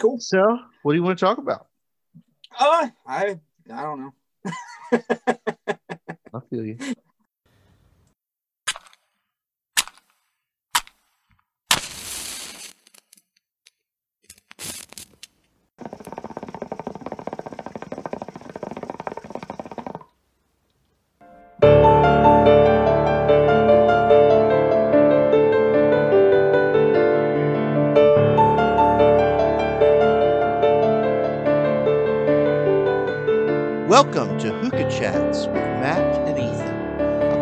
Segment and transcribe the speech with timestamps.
[0.00, 0.18] Cool.
[0.20, 0.38] So,
[0.82, 1.68] what do you want to talk about?
[2.58, 3.40] Uh, I
[3.72, 4.14] I don't know.
[6.34, 6.78] I feel you.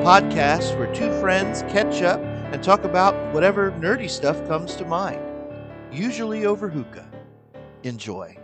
[0.05, 2.21] Podcast where two friends catch up
[2.53, 5.19] and talk about whatever nerdy stuff comes to mind,
[5.91, 7.09] usually over hookah.
[7.85, 8.37] Enjoy.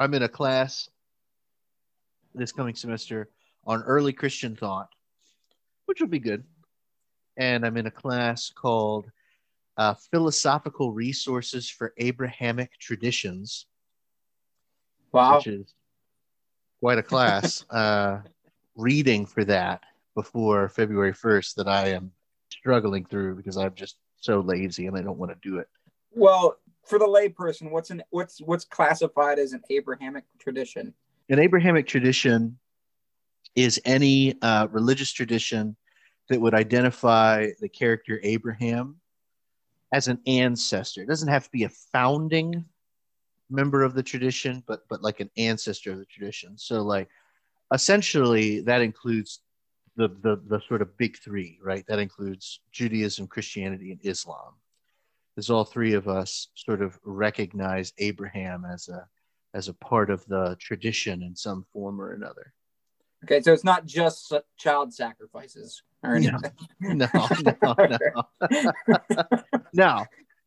[0.00, 0.90] I'm in a class
[2.34, 3.28] this coming semester
[3.64, 4.88] on early Christian thought,
[5.86, 6.42] which will be good.
[7.36, 9.12] And I'm in a class called
[9.76, 13.66] uh, Philosophical Resources for Abrahamic Traditions
[15.12, 15.36] Wow.
[15.36, 15.74] which is
[16.82, 17.64] quite a class.
[17.70, 18.18] uh,
[18.74, 19.82] reading for that
[20.16, 22.10] before February 1st that I am
[22.50, 25.68] struggling through because I'm just so lazy and I don't want to do it.
[26.10, 30.92] Well, for the layperson, what's an what's what's classified as an Abrahamic tradition?
[31.28, 32.58] An Abrahamic tradition
[33.54, 35.76] is any uh, religious tradition
[36.28, 38.96] that would identify the character Abraham
[39.92, 41.02] as an ancestor.
[41.02, 42.64] It doesn't have to be a founding
[43.52, 46.56] member of the tradition, but but like an ancestor of the tradition.
[46.58, 47.08] So like
[47.72, 49.40] essentially that includes
[49.96, 51.84] the the the sort of big three, right?
[51.86, 54.54] That includes Judaism, Christianity, and Islam.
[55.38, 59.06] As all three of us sort of recognize Abraham as a
[59.54, 62.52] as a part of the tradition in some form or another.
[63.24, 66.30] Okay, so it's not just child sacrifices or No.
[66.30, 66.52] anything.
[66.80, 67.08] No,
[67.40, 69.18] no, no.
[69.72, 70.04] no.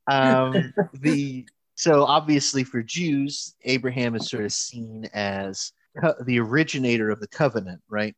[0.07, 7.09] Um, the so obviously for Jews, Abraham is sort of seen as co- the originator
[7.09, 8.15] of the covenant, right?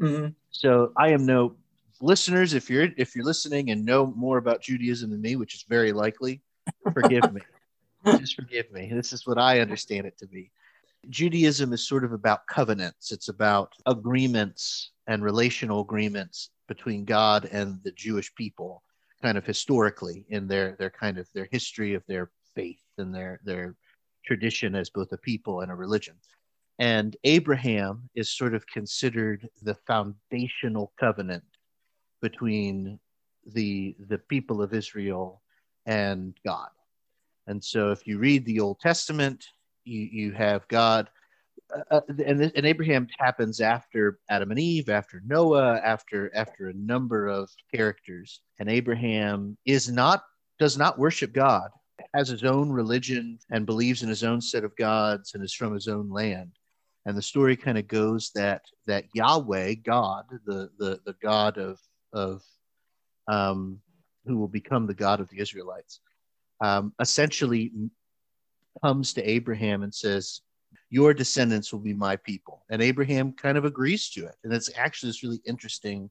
[0.00, 0.34] Mhm.
[0.50, 1.56] So I am no
[2.00, 2.54] listeners.
[2.54, 5.92] If you're if you're listening and know more about Judaism than me, which is very
[5.92, 6.40] likely,
[6.92, 7.42] forgive me.
[8.18, 8.90] Just forgive me.
[8.92, 10.50] This is what I understand it to be.
[11.08, 13.12] Judaism is sort of about covenants.
[13.12, 18.82] It's about agreements and relational agreements between God and the Jewish people,
[19.22, 23.40] kind of historically in their their kind of their history of their faith and their
[23.44, 23.74] their
[24.24, 26.14] tradition as both a people and a religion.
[26.78, 31.44] And Abraham is sort of considered the foundational covenant
[32.22, 32.98] between
[33.46, 35.42] the the people of Israel
[35.86, 36.68] and God.
[37.46, 39.44] And so if you read the Old Testament,
[39.84, 41.10] you, you have God,
[41.74, 46.74] uh, uh, and, and Abraham happens after Adam and Eve, after Noah, after after a
[46.74, 48.40] number of characters.
[48.58, 50.24] And Abraham is not
[50.58, 51.70] does not worship God,
[52.14, 55.72] has his own religion and believes in his own set of gods and is from
[55.72, 56.52] his own land.
[57.06, 61.78] And the story kind of goes that that Yahweh, God, the the the God of
[62.12, 62.42] of
[63.28, 63.80] um,
[64.26, 66.00] who will become the God of the Israelites,
[66.60, 67.72] um, essentially
[68.82, 70.42] comes to Abraham and says,
[70.90, 72.64] Your descendants will be my people.
[72.70, 74.34] And Abraham kind of agrees to it.
[74.44, 76.10] And it's actually this really interesting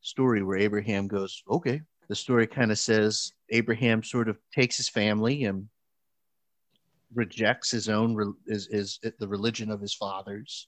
[0.00, 1.82] story where Abraham goes, Okay.
[2.10, 5.68] The story kind of says Abraham sort of takes his family and
[7.14, 10.66] rejects his own is, is the religion of his fathers,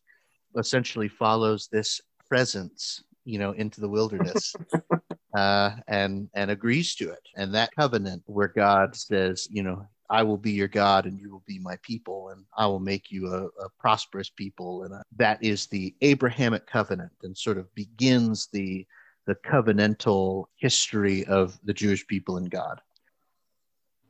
[0.56, 4.54] essentially follows this presence, you know, into the wilderness.
[5.36, 7.26] uh, and and agrees to it.
[7.36, 11.28] And that covenant where God says, you know, I will be your God and you
[11.28, 15.02] will be my people, and I will make you a, a prosperous people, and uh
[15.16, 18.86] that is the Abrahamic covenant, and sort of begins the
[19.26, 22.80] the covenantal history of the Jewish people and God.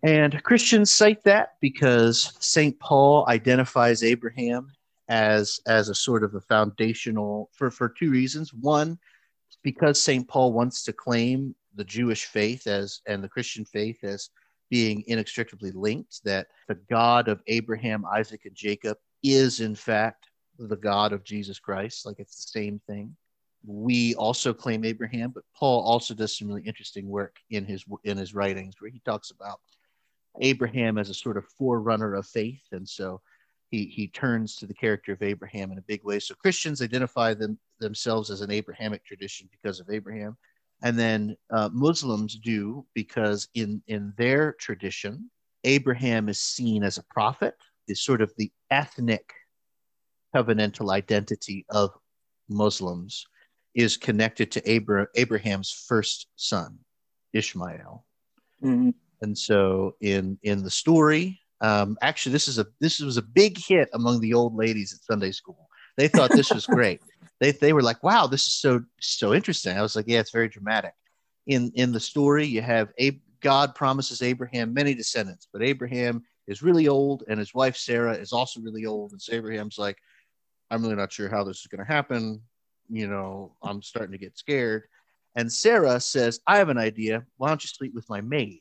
[0.03, 2.79] And Christians cite that because St.
[2.81, 4.73] Paul identifies Abraham
[5.09, 8.53] as as a sort of a foundational for for two reasons.
[8.53, 8.99] One,
[9.63, 10.27] because St.
[10.27, 14.31] Paul wants to claim the Jewish faith as and the Christian faith as
[14.71, 20.27] being inextricably linked, that the God of Abraham, Isaac, and Jacob is in fact
[20.59, 23.15] the God of Jesus Christ, like it's the same thing.
[23.65, 28.17] We also claim Abraham, but Paul also does some really interesting work in his in
[28.17, 29.61] his writings where he talks about
[30.41, 33.21] Abraham as a sort of forerunner of faith, and so
[33.71, 36.19] he he turns to the character of Abraham in a big way.
[36.19, 40.37] So Christians identify them themselves as an Abrahamic tradition because of Abraham,
[40.83, 45.31] and then uh, Muslims do because in in their tradition,
[45.63, 47.55] Abraham is seen as a prophet,
[47.87, 49.33] is sort of the ethnic
[50.35, 51.91] covenantal identity of
[52.49, 53.27] Muslims
[53.75, 56.79] is connected to Abra- Abraham's first son,
[57.33, 58.05] Ishmael.
[58.63, 58.95] Mhm.
[59.21, 63.57] And so in in the story, um, actually, this is a this was a big
[63.57, 65.69] hit among the old ladies at Sunday school.
[65.97, 67.01] They thought this was great.
[67.41, 70.33] they they were like, "Wow, this is so so interesting." I was like, "Yeah, it's
[70.33, 70.95] very dramatic."
[71.47, 76.63] In in the story, you have a God promises Abraham many descendants, but Abraham is
[76.63, 79.99] really old, and his wife Sarah is also really old, and so Abraham's like,
[80.71, 82.43] "I'm really not sure how this is going to happen."
[82.91, 84.85] You know, I'm starting to get scared.
[85.35, 87.25] And Sarah says, I have an idea.
[87.39, 88.61] Why don't you sleep with my maid?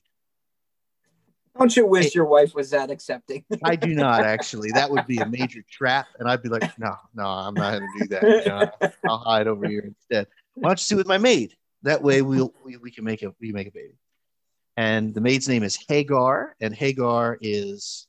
[1.57, 3.43] Don't you wish your wife was that accepting?
[3.63, 4.71] I do not actually.
[4.71, 7.89] That would be a major trap, and I'd be like, no, no, I'm not going
[7.91, 8.23] to do that.
[8.23, 10.27] You know, I'll hide over here instead.
[10.53, 11.55] Why don't you sleep with my maid?
[11.83, 13.95] That way, we'll we, we can make a we make a baby.
[14.77, 18.07] And the maid's name is Hagar, and Hagar is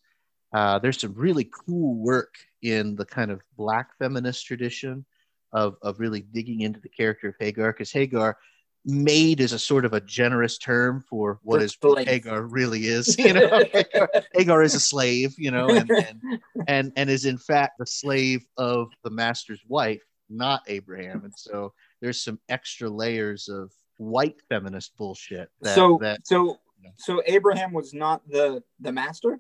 [0.53, 5.05] uh, there's some really cool work in the kind of black feminist tradition
[5.53, 8.37] of of really digging into the character of Hagar because Hagar
[8.85, 13.17] maid is a sort of a generous term for what is what Hagar really is.
[13.23, 17.39] You know, Hagar, Hagar, is a slave, you know, and, and, and and is in
[17.39, 21.25] fact the slave of the master's wife, not Abraham.
[21.25, 25.51] And so there's some extra layers of white feminist bullshit.
[25.61, 26.91] That, so that, so you know.
[26.97, 29.39] so Abraham was not the the master.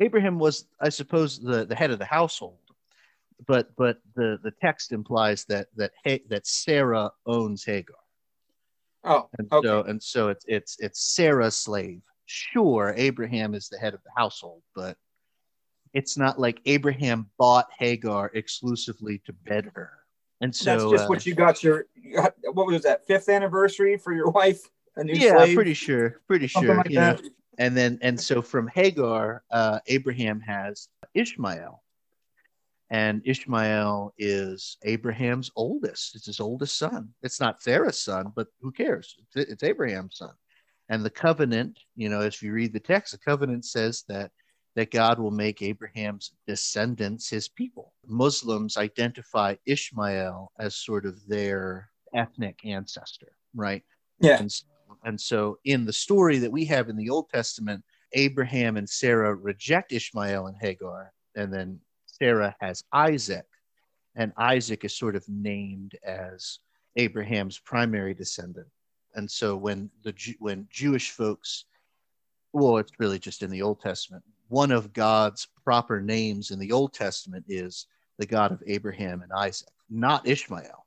[0.00, 2.58] Abraham was, I suppose, the the head of the household.
[3.46, 7.96] But but the the text implies that that that Sarah owns Hagar.
[9.04, 9.66] Oh, and okay.
[9.66, 12.02] so and so it's it's it's Sarah's slave.
[12.26, 14.96] Sure, Abraham is the head of the household, but
[15.92, 19.90] it's not like Abraham bought Hagar exclusively to bed her.
[20.40, 21.86] And so that's just uh, what you got your
[22.52, 24.68] what was that fifth anniversary for your wife?
[24.96, 25.54] A new yeah, slave?
[25.54, 26.76] pretty sure, pretty Something sure.
[26.76, 27.22] Like you that.
[27.22, 27.28] know,
[27.58, 31.81] and then and so from Hagar, uh, Abraham has Ishmael,
[32.92, 36.14] and Ishmael is Abraham's oldest.
[36.14, 37.08] It's his oldest son.
[37.22, 39.16] It's not Sarah's son, but who cares?
[39.34, 40.34] It's, Abraham's son.
[40.90, 44.30] And the covenant, you know, if you read the text, the covenant says that
[44.74, 47.92] that God will make Abraham's descendants his people.
[48.06, 53.82] Muslims identify Ishmael as sort of their ethnic ancestor, right?
[54.20, 54.38] Yeah.
[54.38, 54.50] And,
[55.04, 57.84] and so in the story that we have in the Old Testament,
[58.14, 61.80] Abraham and Sarah reject Ishmael and Hagar, and then
[62.22, 63.46] Sarah has Isaac,
[64.14, 66.60] and Isaac is sort of named as
[66.94, 68.68] Abraham's primary descendant.
[69.16, 71.64] And so when the when Jewish folks,
[72.52, 74.22] well, it's really just in the Old Testament.
[74.46, 77.88] One of God's proper names in the Old Testament is
[78.18, 80.86] the God of Abraham and Isaac, not Ishmael.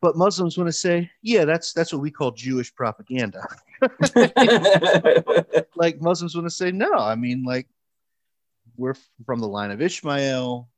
[0.00, 3.46] But Muslims want to say, yeah, that's that's what we call Jewish propaganda.
[5.76, 7.68] like Muslims want to say, no, I mean, like
[8.76, 8.94] we're
[9.26, 10.68] from the line of Ishmael.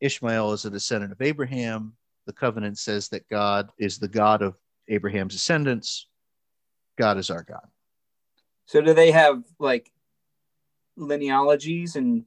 [0.00, 1.94] Ishmael is a descendant of Abraham.
[2.26, 4.56] The covenant says that God is the God of
[4.88, 6.06] Abraham's descendants.
[6.98, 7.66] God is our God.
[8.66, 9.90] So, do they have like
[10.98, 12.24] linealogies and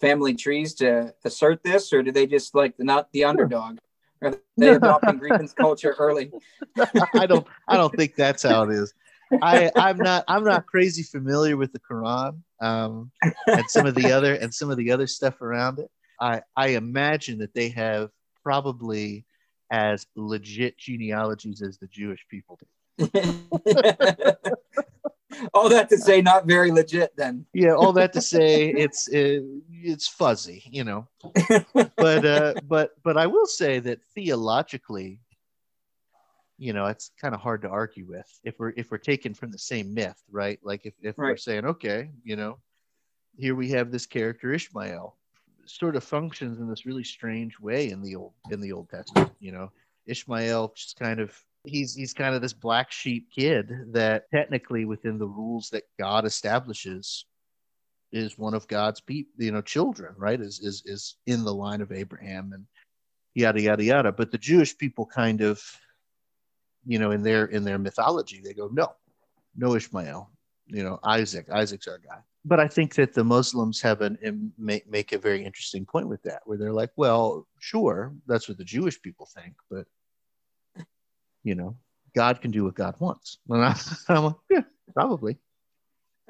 [0.00, 3.78] family trees to assert this, or do they just like not the underdog?
[4.22, 6.32] Are they adopting grievance culture early?
[7.14, 7.46] I don't.
[7.68, 8.94] I don't think that's how it is.
[9.42, 10.24] I, I'm not.
[10.28, 13.10] I'm not crazy familiar with the Quran um,
[13.46, 15.90] and some of the other and some of the other stuff around it.
[16.20, 18.10] I I imagine that they have
[18.42, 19.24] probably
[19.70, 22.66] as legit genealogies as the Jewish people do.
[25.54, 27.12] all that to say, not very legit.
[27.16, 31.08] Then yeah, all that to say, it's it, it's fuzzy, you know.
[31.74, 35.20] but uh, but but I will say that theologically,
[36.62, 39.50] you know, it's kind of hard to argue with if we're if we're taken from
[39.50, 40.60] the same myth, right?
[40.62, 41.30] Like if, if right.
[41.30, 42.58] we're saying, okay, you know,
[43.36, 45.16] here we have this character Ishmael,
[45.66, 49.32] sort of functions in this really strange way in the old in the Old Testament.
[49.40, 49.72] You know,
[50.06, 55.18] Ishmael just kind of he's he's kind of this black sheep kid that technically within
[55.18, 57.26] the rules that God establishes
[58.12, 60.40] is one of God's people, you know, children, right?
[60.40, 62.66] Is is is in the line of Abraham and
[63.34, 64.12] yada yada yada.
[64.12, 65.60] But the Jewish people kind of
[66.86, 68.94] you know, in their in their mythology, they go, no,
[69.56, 70.30] no Ishmael,
[70.66, 72.18] you know, Isaac, Isaac's our guy.
[72.44, 76.22] But I think that the Muslims have an make, make a very interesting point with
[76.24, 79.86] that, where they're like, well, sure, that's what the Jewish people think, but
[81.44, 81.76] you know,
[82.14, 83.38] God can do what God wants.
[83.48, 83.76] And I,
[84.08, 84.62] am like, yeah,
[84.94, 85.38] probably.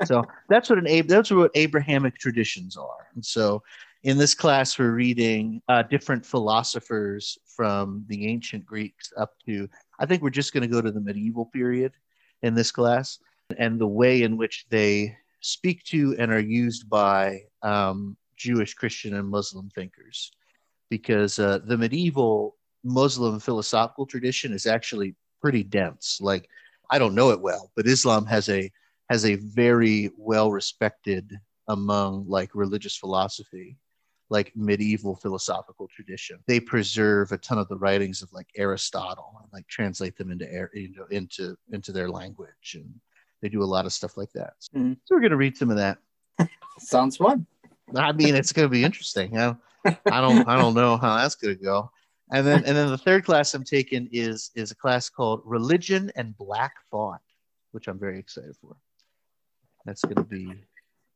[0.05, 3.09] So that's what an that's what Abrahamic traditions are.
[3.15, 3.63] And so
[4.03, 9.69] in this class, we're reading uh, different philosophers from the ancient Greeks up to
[10.03, 11.93] I think we're just going to go to the medieval period
[12.43, 13.21] in this class
[13.57, 19.15] and the way in which they speak to and are used by um, Jewish, Christian,
[19.15, 20.33] and Muslim thinkers.
[20.91, 26.19] Because uh, the medieval Muslim philosophical tradition is actually pretty dense.
[26.21, 26.49] Like,
[26.91, 28.71] I don't know it well, but Islam has a
[29.09, 33.77] has a very well respected among like religious philosophy
[34.33, 36.39] like medieval philosophical tradition.
[36.47, 40.51] They preserve a ton of the writings of like Aristotle and like translate them into
[40.51, 42.93] air, you know, into into their language, and
[43.43, 44.55] they do a lot of stuff like that.
[44.59, 44.95] So, mm-hmm.
[45.05, 45.99] so we're gonna read some of that.
[46.79, 47.47] Sounds fun.
[47.95, 49.39] I mean, it's gonna be interesting.
[49.39, 51.91] I, I don't I don't know how that's gonna go.
[52.33, 56.11] And then and then the third class I'm taking is is a class called Religion
[56.17, 57.21] and Black Thought,
[57.73, 58.75] which I'm very excited for.
[59.85, 60.65] That's going to be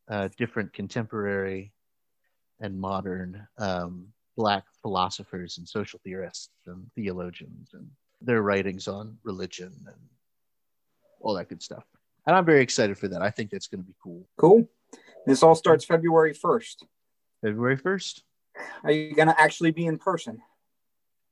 [0.08, 1.72] uh, different contemporary
[2.60, 7.88] and modern um, Black philosophers and social theorists and theologians and
[8.20, 9.96] their writings on religion and
[11.20, 11.84] all that good stuff.
[12.26, 13.22] And I'm very excited for that.
[13.22, 14.26] I think that's going to be cool.
[14.36, 14.68] Cool.
[15.26, 16.84] This all starts February 1st.
[17.42, 18.22] February 1st.
[18.84, 20.40] Are you going to actually be in person?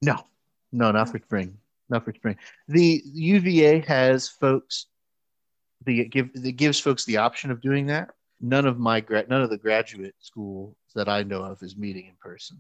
[0.03, 0.25] No,
[0.73, 1.57] no, not for spring.
[1.89, 2.37] Not for spring.
[2.69, 4.87] The UVA has folks.
[5.85, 8.11] The give it gives folks the option of doing that.
[8.41, 12.07] None of my grad, none of the graduate schools that I know of is meeting
[12.07, 12.59] in person.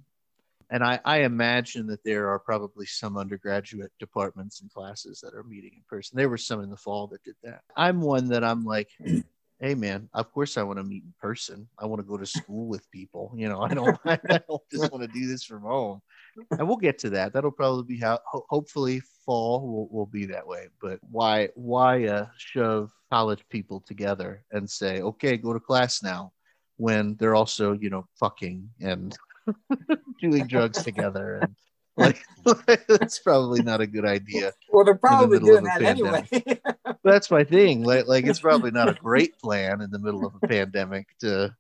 [0.71, 5.45] And I, I imagine that there are probably some undergraduate departments and classes that are
[5.45, 6.17] meeting in person.
[6.17, 7.61] There were some in the fall that did that.
[7.77, 8.89] I'm one that I'm like,
[9.61, 11.69] hey man, of course I want to meet in person.
[11.79, 13.33] I want to go to school with people.
[13.37, 14.19] You know, I don't, I
[14.49, 16.03] don't just want to do this from home.
[16.51, 17.33] And we'll get to that.
[17.33, 18.19] That'll probably be how.
[18.27, 20.69] Ho- hopefully, fall will, will be that way.
[20.81, 26.33] But why, why uh, shove college people together and say, okay, go to class now,
[26.77, 29.17] when they're also, you know, fucking and
[30.21, 31.55] doing drugs together and
[31.97, 32.25] like
[32.89, 34.53] that's probably not a good idea.
[34.73, 36.29] Well, they're probably the doing that pandemic.
[36.33, 36.61] anyway.
[37.05, 37.85] that's my thing.
[37.85, 41.55] Like, like it's probably not a great plan in the middle of a pandemic to,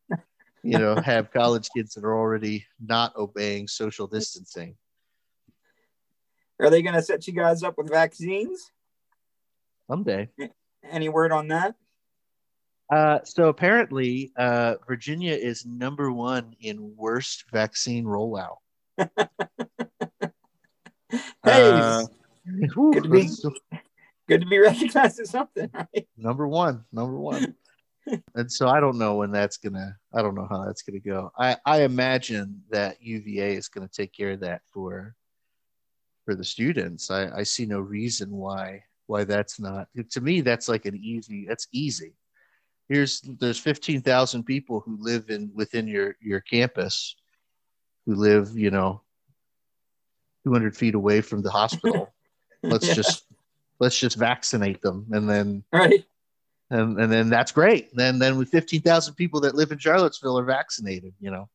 [0.62, 4.76] you know, have college kids that are already not obeying social distancing.
[6.60, 8.72] Are they going to set you guys up with vaccines?
[9.88, 10.28] Someday.
[10.90, 11.76] Any word on that?
[12.92, 18.56] Uh, so apparently, uh, Virginia is number one in worst vaccine rollout.
[21.44, 22.06] hey, uh,
[22.76, 23.28] good to be
[24.28, 26.06] good to be recognized as something, right?
[26.16, 27.54] Number one, number one.
[28.34, 29.96] and so I don't know when that's gonna.
[30.14, 31.30] I don't know how that's gonna go.
[31.38, 35.14] I I imagine that UVA is gonna take care of that for
[36.24, 37.10] for the students.
[37.10, 39.88] I I see no reason why why that's not.
[40.10, 41.46] To me, that's like an easy.
[41.46, 42.14] That's easy.
[42.88, 47.16] Here's there's fifteen thousand people who live in within your your campus,
[48.06, 49.02] who live you know
[50.44, 52.12] 200 feet away from the hospital.
[52.62, 52.94] let's yeah.
[52.94, 53.24] just
[53.78, 56.04] let's just vaccinate them, and then right,
[56.70, 57.94] and and then that's great.
[57.94, 61.48] Then then with 15,000 people that live in Charlottesville are vaccinated, you know.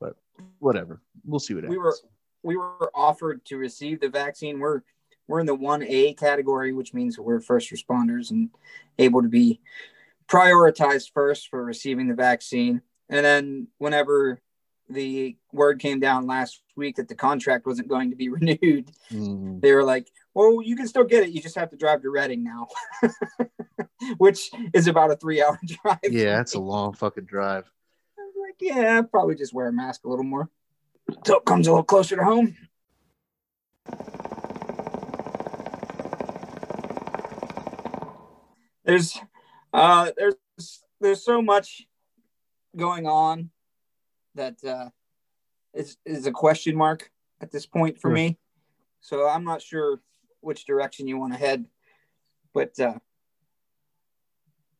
[0.00, 0.16] But
[0.58, 1.76] whatever, we'll see what happens.
[1.76, 1.96] We were
[2.42, 4.58] we were offered to receive the vaccine.
[4.58, 4.82] We're
[5.26, 8.50] we're in the one A category, which means we're first responders and
[8.98, 9.60] able to be
[10.28, 12.82] prioritized first for receiving the vaccine.
[13.08, 14.40] And then whenever
[14.90, 19.60] the word came down last week that the contract wasn't going to be renewed, mm.
[19.60, 21.30] they were like, "Well, you can still get it.
[21.30, 22.68] You just have to drive to Reading now,"
[24.18, 25.98] which is about a three-hour drive.
[26.02, 27.70] Yeah, that's a long fucking drive.
[28.18, 30.50] I was like, "Yeah, I'd probably just wear a mask a little more
[31.08, 32.56] until it comes a little closer to home."
[38.84, 39.16] There's,
[39.72, 40.34] uh, there's,
[41.00, 41.86] there's so much
[42.76, 43.50] going on
[44.40, 44.88] that uh,
[45.74, 48.38] is is a question mark at this point for me.
[49.00, 50.00] So I'm not sure
[50.40, 51.66] which direction you want to head,
[52.52, 52.98] but uh,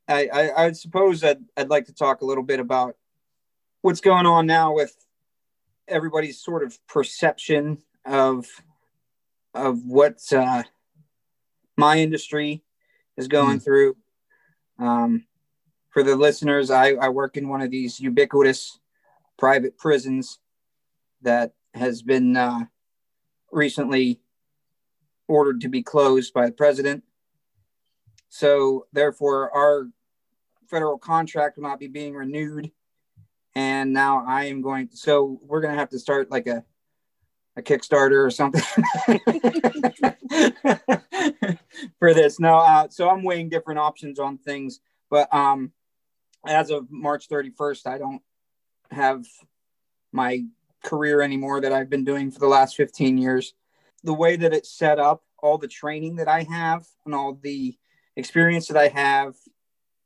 [0.09, 2.97] I, I, I suppose I'd I'd like to talk a little bit about
[3.83, 4.95] what's going on now with
[5.87, 8.47] everybody's sort of perception of
[9.55, 10.63] of what uh,
[11.77, 12.63] my industry
[13.17, 13.65] is going mm.
[13.65, 13.97] through.
[14.79, 15.27] Um,
[15.91, 18.79] for the listeners, I, I work in one of these ubiquitous
[19.41, 20.39] private prisons
[21.23, 22.61] that has been uh,
[23.51, 24.21] recently
[25.27, 27.03] ordered to be closed by the president.
[28.29, 29.89] So, therefore, our
[30.69, 32.71] federal contract will not be being renewed.
[33.57, 36.65] And now I am going, so we're going to have to start like a,
[37.57, 38.63] a Kickstarter or something
[41.99, 42.39] for this.
[42.39, 44.81] No, uh, so I'm weighing different options on things.
[45.11, 45.73] But um,
[46.47, 48.23] as of March 31st, I don't
[48.91, 49.25] have
[50.13, 50.45] my
[50.85, 53.55] career anymore that I've been doing for the last 15 years.
[54.03, 57.77] The way that it's set up, all the training that I have and all the
[58.17, 59.35] experience that I have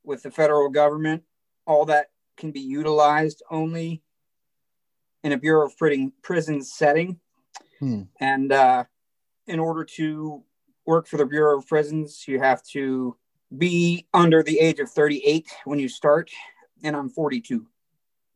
[0.05, 1.23] with the federal government,
[1.67, 4.03] all that can be utilized only
[5.23, 5.77] in a Bureau of
[6.23, 7.19] Prison setting.
[7.79, 8.03] Hmm.
[8.21, 8.85] And uh,
[9.47, 10.43] in order to
[10.87, 13.17] work for the Bureau of Prisons, you have to
[13.57, 16.31] be under the age of 38 when you start,
[16.83, 17.67] and I'm 42.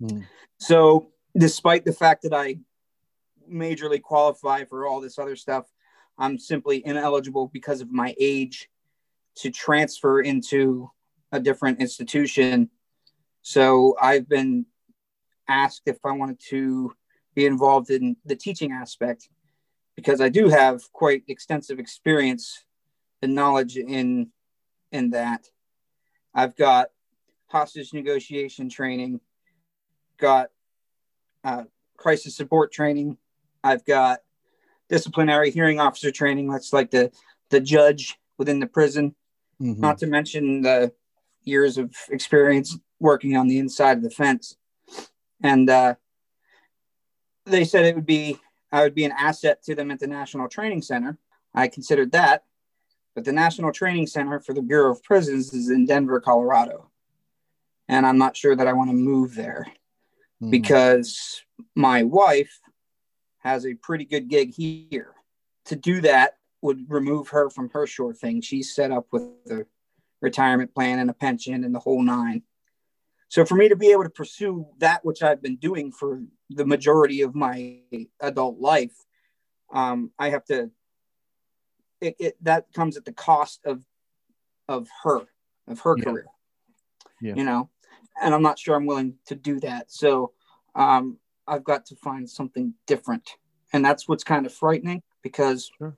[0.01, 0.21] Hmm.
[0.59, 2.59] So, despite the fact that I
[3.51, 5.67] majorly qualify for all this other stuff,
[6.19, 8.69] I'm simply ineligible because of my age
[9.37, 10.91] to transfer into
[11.33, 12.71] a different institution.
[13.43, 14.67] So, I've been
[15.49, 16.93] asked if I wanted to
[17.35, 19.29] be involved in the teaching aspect
[19.97, 22.65] because I do have quite extensive experience
[23.23, 24.31] and knowledge in
[24.93, 25.49] in that.
[26.35, 26.89] I've got
[27.49, 29.21] hostage negotiation training,
[30.19, 30.51] got
[31.45, 31.65] uh,
[31.97, 33.17] crisis support training.
[33.63, 34.21] I've got
[34.89, 36.51] disciplinary hearing officer training.
[36.51, 37.11] That's like the
[37.51, 39.15] the judge within the prison.
[39.61, 39.81] Mm-hmm.
[39.81, 40.93] Not to mention the
[41.45, 44.57] years of experience working on the inside of the fence.
[45.43, 45.95] And uh,
[47.45, 48.39] they said it would be
[48.71, 51.19] I would be an asset to them at the National Training Center.
[51.55, 52.45] I considered that,
[53.15, 56.91] but the National Training Center for the Bureau of Prisons is in Denver, Colorado.
[57.89, 59.67] And I'm not sure that I want to move there
[60.43, 60.51] mm.
[60.51, 61.43] because
[61.75, 62.61] my wife
[63.39, 65.15] has a pretty good gig here.
[65.67, 68.41] To do that would remove her from her sure thing.
[68.41, 69.67] She's set up with a
[70.21, 72.43] retirement plan and a pension and the whole nine.
[73.29, 76.65] So for me to be able to pursue that which I've been doing for the
[76.65, 77.81] majority of my
[78.21, 78.95] adult life,
[79.73, 80.71] um, I have to.
[82.01, 83.85] It, it, that comes at the cost of
[84.69, 85.23] of her
[85.67, 86.05] of her yeah.
[86.05, 86.27] career.
[87.21, 87.35] Yeah.
[87.35, 87.71] You know,
[88.23, 89.91] and I'm not sure I'm willing to do that.
[89.91, 90.33] So
[90.75, 93.31] um, I've got to find something different,
[93.73, 95.71] and that's what's kind of frightening because.
[95.79, 95.97] Sure.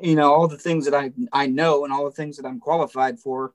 [0.00, 2.60] You know all the things that I I know and all the things that I'm
[2.60, 3.52] qualified for,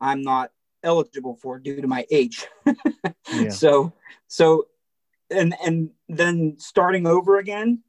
[0.00, 0.50] I'm not
[0.84, 2.46] eligible for due to my age.
[3.32, 3.48] yeah.
[3.48, 3.92] So,
[4.28, 4.68] so,
[5.30, 7.82] and and then starting over again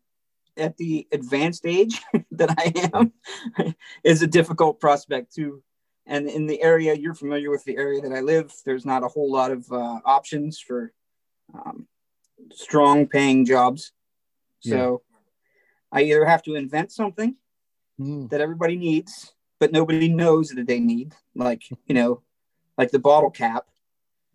[0.57, 2.01] at the advanced age
[2.31, 5.61] that I am is a difficult prospect too.
[6.07, 9.07] And in the area you're familiar with, the area that I live, there's not a
[9.07, 10.93] whole lot of uh, options for
[11.53, 11.87] um,
[12.51, 13.91] strong paying jobs.
[14.59, 15.17] So yeah.
[15.91, 17.35] I either have to invent something
[17.99, 18.29] mm.
[18.29, 22.21] that everybody needs, but nobody knows that they need, like you know,
[22.77, 23.65] like the bottle cap,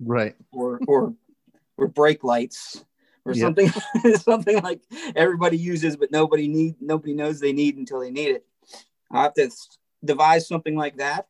[0.01, 0.35] right?
[0.53, 1.15] Or or
[1.77, 2.85] or brake lights
[3.25, 3.71] or something
[4.17, 4.81] something like
[5.15, 8.47] everybody uses but nobody need nobody knows they need until they need it.
[9.11, 9.51] I have to
[10.05, 11.27] devise something like that,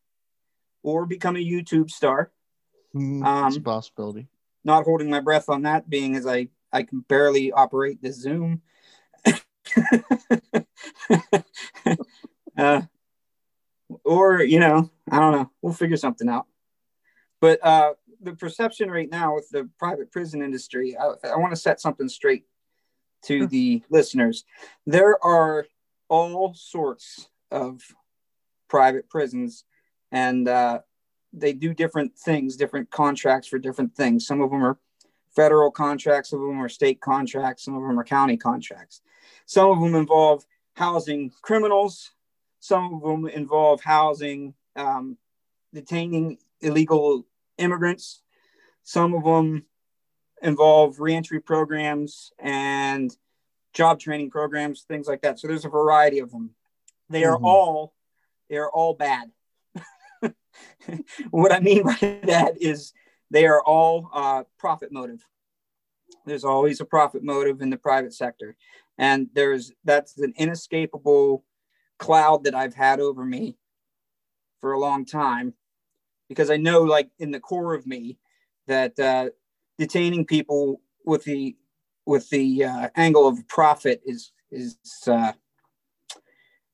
[0.82, 2.30] or become a YouTube star.
[2.94, 4.28] Mm, um, a possibility.
[4.64, 8.62] Not holding my breath on that, being as I I can barely operate the Zoom.
[12.56, 12.82] uh,
[14.04, 15.50] or you know, I don't know.
[15.62, 16.46] We'll figure something out.
[17.40, 21.56] But uh, the perception right now with the private prison industry, I, I want to
[21.56, 22.44] set something straight
[23.24, 24.44] to the listeners.
[24.86, 25.66] There are
[26.08, 27.80] all sorts of
[28.68, 29.64] private prisons,
[30.12, 30.80] and uh,
[31.32, 34.26] they do different things, different contracts for different things.
[34.26, 34.78] Some of them are
[35.34, 39.00] federal contracts, some of them are state contracts, some of them are county contracts.
[39.46, 40.44] Some of them involve
[40.74, 42.10] housing criminals,
[42.60, 45.16] some of them involve housing, um,
[45.72, 47.26] detaining illegal
[47.58, 48.22] immigrants.
[48.82, 49.64] Some of them
[50.42, 53.14] involve reentry programs and
[53.72, 55.38] job training programs, things like that.
[55.38, 56.50] So there's a variety of them.
[57.08, 57.44] They are mm-hmm.
[57.44, 57.94] all
[58.48, 59.30] they are all bad.
[61.30, 62.92] what I mean by that is
[63.30, 65.26] they are all uh, profit motive.
[66.26, 68.56] There's always a profit motive in the private sector,
[68.98, 71.44] and there's that's an inescapable
[71.98, 73.56] cloud that I've had over me
[74.60, 75.54] for a long time
[76.28, 78.16] because I know, like in the core of me,
[78.66, 79.30] that uh,
[79.78, 81.56] detaining people with the
[82.06, 85.32] with the uh, angle of profit is is uh,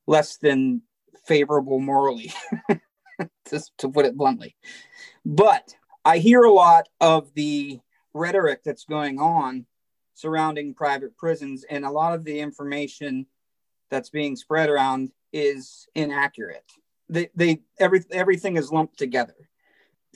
[0.06, 0.82] less than
[1.26, 2.32] favorable morally,
[3.50, 4.56] just to put it bluntly.
[5.24, 5.74] But
[6.04, 7.80] I hear a lot of the
[8.14, 9.66] rhetoric that's going on
[10.14, 13.26] surrounding private prisons, and a lot of the information
[13.90, 16.64] that's being spread around is inaccurate
[17.08, 19.34] they, they every, everything is lumped together.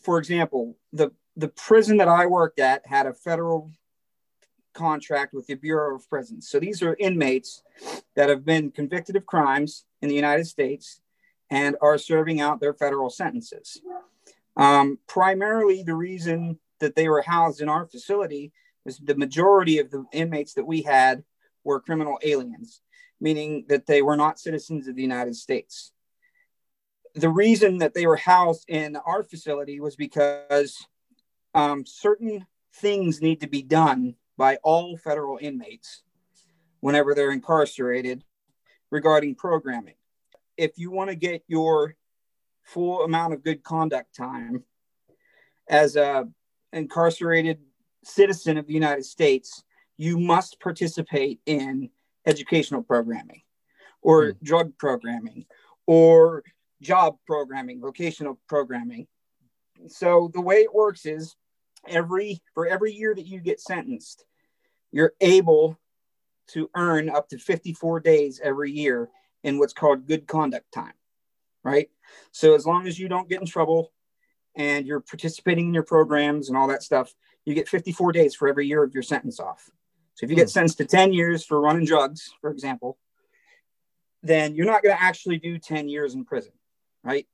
[0.02, 3.70] For example, the the prison that I worked at had a federal
[4.74, 6.48] contract with the Bureau of Prisons.
[6.48, 7.62] So these are inmates
[8.16, 11.00] that have been convicted of crimes in the United States
[11.50, 13.80] and are serving out their federal sentences.
[14.56, 18.52] Um, primarily, the reason that they were housed in our facility
[18.84, 21.24] was the majority of the inmates that we had
[21.64, 22.80] were criminal aliens,
[23.20, 25.92] meaning that they were not citizens of the United States
[27.14, 30.86] the reason that they were housed in our facility was because
[31.54, 36.02] um, certain things need to be done by all federal inmates
[36.80, 38.24] whenever they're incarcerated
[38.90, 39.94] regarding programming.
[40.60, 41.96] If you want to get your
[42.64, 44.62] full amount of good conduct time
[45.66, 46.28] as a
[46.74, 47.60] incarcerated
[48.04, 49.64] citizen of the United States,
[49.96, 51.88] you must participate in
[52.26, 53.40] educational programming
[54.02, 54.42] or mm.
[54.42, 55.46] drug programming
[55.86, 56.44] or
[56.82, 59.06] job programming, vocational programming.
[59.88, 61.36] So the way it works is
[61.88, 64.26] every for every year that you get sentenced,
[64.92, 65.78] you're able
[66.48, 69.08] to earn up to 54 days every year
[69.42, 70.92] in what's called good conduct time.
[71.62, 71.90] Right?
[72.32, 73.92] So as long as you don't get in trouble
[74.56, 78.48] and you're participating in your programs and all that stuff, you get 54 days for
[78.48, 79.70] every year of your sentence off.
[80.14, 80.50] So if you get hmm.
[80.50, 82.98] sentenced to 10 years for running drugs, for example,
[84.22, 86.52] then you're not going to actually do 10 years in prison,
[87.02, 87.26] right?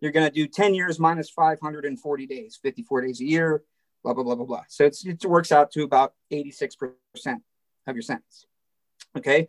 [0.00, 3.62] You're going to do 10 years minus 540 days, 54 days a year,
[4.02, 4.64] blah, blah, blah, blah, blah.
[4.68, 6.92] So it works out to about 86%
[7.86, 8.46] of your sentence.
[9.16, 9.48] Okay.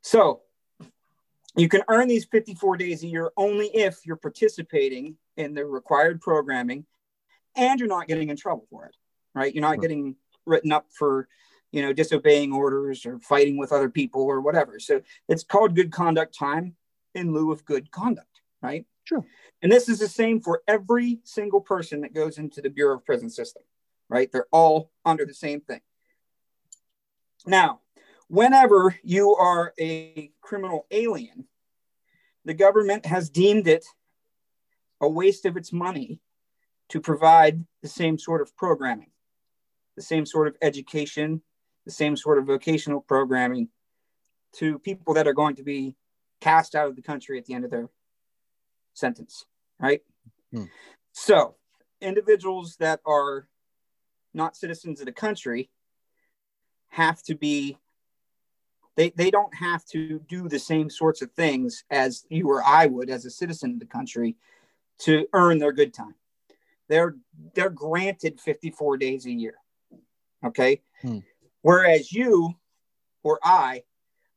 [0.00, 0.40] So
[1.56, 6.20] you can earn these 54 days a year only if you're participating in the required
[6.20, 6.86] programming
[7.56, 8.96] and you're not getting in trouble for it,
[9.34, 9.52] right?
[9.54, 9.80] You're not right.
[9.80, 11.28] getting written up for
[11.72, 14.78] you know, disobeying orders or fighting with other people or whatever.
[14.78, 16.74] So it's called good conduct time
[17.14, 18.86] in lieu of good conduct, right?
[19.04, 19.24] Sure.
[19.62, 23.04] And this is the same for every single person that goes into the Bureau of
[23.04, 23.62] Prison System,
[24.08, 24.30] right?
[24.30, 25.80] They're all under the same thing.
[27.46, 27.80] Now,
[28.30, 31.46] whenever you are a criminal alien,
[32.44, 33.84] the government has deemed it
[35.00, 36.20] a waste of its money
[36.90, 39.10] to provide the same sort of programming,
[39.96, 41.42] the same sort of education,
[41.84, 43.68] the same sort of vocational programming
[44.52, 45.96] to people that are going to be
[46.40, 47.88] cast out of the country at the end of their
[48.94, 49.44] sentence,
[49.80, 50.02] right?
[50.52, 50.64] Hmm.
[51.12, 51.56] So,
[52.00, 53.48] individuals that are
[54.32, 55.68] not citizens of the country
[56.90, 57.76] have to be
[58.96, 62.86] they, they don't have to do the same sorts of things as you or I
[62.86, 64.36] would as a citizen of the country
[65.00, 66.14] to earn their good time.
[66.88, 67.16] They're
[67.54, 69.54] they're granted 54 days a year.
[70.44, 70.82] Okay.
[71.02, 71.18] Hmm.
[71.62, 72.54] Whereas you
[73.22, 73.84] or I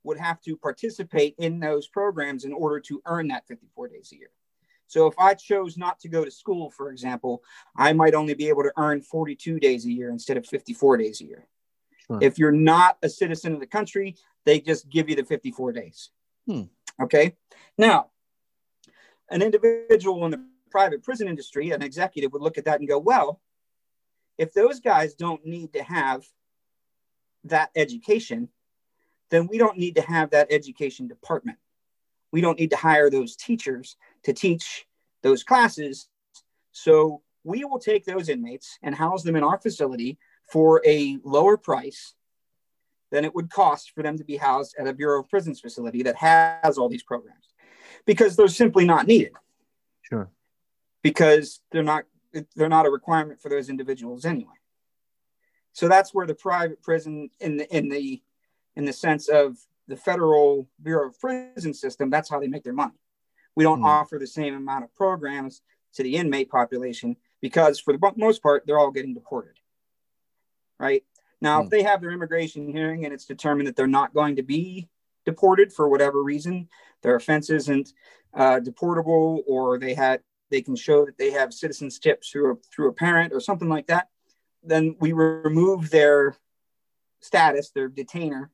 [0.04, 4.18] would have to participate in those programs in order to earn that 54 days a
[4.18, 4.30] year.
[4.88, 7.42] So if I chose not to go to school, for example,
[7.76, 11.22] I might only be able to earn 42 days a year instead of 54 days
[11.22, 11.48] a year.
[12.08, 12.20] Sure.
[12.22, 16.10] If you're not a citizen of the country, they just give you the 54 days.
[16.48, 16.64] Hmm.
[17.02, 17.36] Okay.
[17.78, 18.12] Now,
[19.30, 23.00] an individual in the private prison industry, an executive would look at that and go,
[23.00, 23.42] well,
[24.38, 26.24] if those guys don't need to have
[27.46, 28.50] that education,
[29.30, 31.58] then we don't need to have that education department.
[32.32, 34.86] We don't need to hire those teachers to teach
[35.22, 36.10] those classes.
[36.72, 40.18] So we will take those inmates and house them in our facility
[40.52, 42.14] for a lower price
[43.12, 46.04] than it would cost for them to be housed at a Bureau of Prisons facility
[46.04, 47.54] that has all these programs
[48.06, 49.34] because they're simply not needed.
[50.02, 50.30] Sure.
[51.02, 52.06] Because they're not
[52.56, 54.54] they're not a requirement for those individuals anyway.
[55.74, 58.22] So that's where the private prison in the in the
[58.76, 62.74] in the sense of the federal Bureau of Prison system, that's how they make their
[62.74, 63.00] money.
[63.56, 63.86] We don't mm.
[63.86, 65.62] offer the same amount of programs
[65.96, 69.56] to the inmate population because for the most part, they're all getting deported.
[70.80, 71.04] Right.
[71.42, 71.64] Now, mm.
[71.64, 71.76] if hmm.
[71.76, 74.90] they have their immigration hearing and it's determined that they're not going to be
[75.26, 76.70] deported for whatever reason,
[77.02, 77.94] their offense isn't
[78.34, 82.56] uh, deportable, or they had they can show that they have citizens tips through a,
[82.74, 84.10] through a parent or something like that,
[84.64, 86.38] then we remove their
[87.22, 88.52] status, their detainer,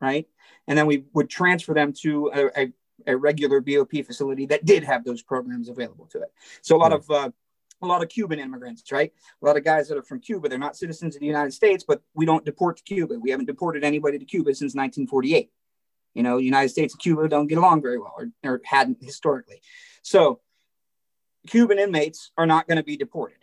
[0.00, 0.26] right?
[0.68, 2.72] And then we would transfer them to a, a,
[3.08, 6.32] a, regular BOP facility that did have those programs available to it.
[6.62, 7.30] So a lot of uh,
[7.84, 9.12] a lot of Cuban immigrants, right?
[9.42, 11.84] A lot of guys that are from Cuba, they're not citizens of the United States,
[11.86, 13.18] but we don't deport to Cuba.
[13.18, 15.50] We haven't deported anybody to Cuba since 1948.
[16.14, 18.98] You know, the United States and Cuba don't get along very well, or, or hadn't
[19.02, 19.60] historically.
[20.02, 20.40] So
[21.48, 23.38] Cuban inmates are not going to be deported.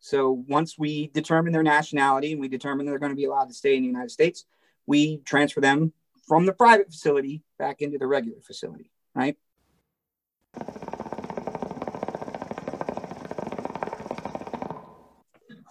[0.00, 3.54] So once we determine their nationality and we determine they're going to be allowed to
[3.54, 4.44] stay in the United States,
[4.86, 5.92] we transfer them
[6.28, 9.36] from the private facility back into the regular facility, right?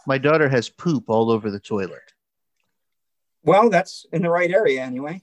[0.05, 2.13] My daughter has poop all over the toilet.
[3.43, 5.21] Well, that's in the right area anyway.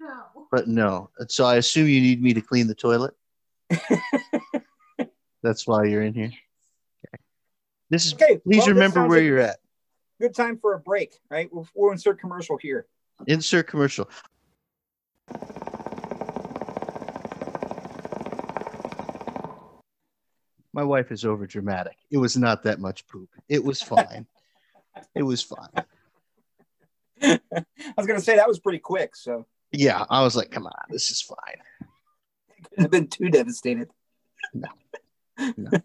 [0.00, 0.46] No.
[0.50, 1.10] But no.
[1.28, 3.14] So I assume you need me to clean the toilet?
[5.42, 6.32] that's why you're in here.
[7.06, 7.22] Okay.
[7.88, 8.38] This is okay.
[8.38, 9.58] Please well, remember where you're at.
[10.20, 11.48] Good time for a break, right?
[11.52, 12.86] We'll, we'll insert commercial here.
[13.26, 14.08] Insert commercial.
[20.72, 21.96] My wife is over dramatic.
[22.10, 23.28] It was not that much poop.
[23.48, 24.26] It was fine.
[25.14, 25.84] it was fine.
[27.22, 29.16] I was gonna say that was pretty quick.
[29.16, 31.88] So yeah, I was like, come on, this is fine.
[32.64, 33.90] Couldn't have been too devastated.
[34.54, 34.68] No.
[35.56, 35.78] Yeah.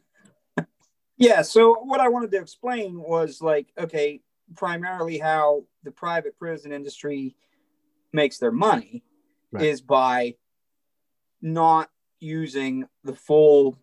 [1.16, 1.42] yeah.
[1.44, 4.20] So what I wanted to explain was like, okay,
[4.54, 7.38] primarily how the private prison industry
[8.12, 9.02] makes their money
[9.54, 9.64] right.
[9.64, 10.36] is by
[11.42, 13.78] not using the full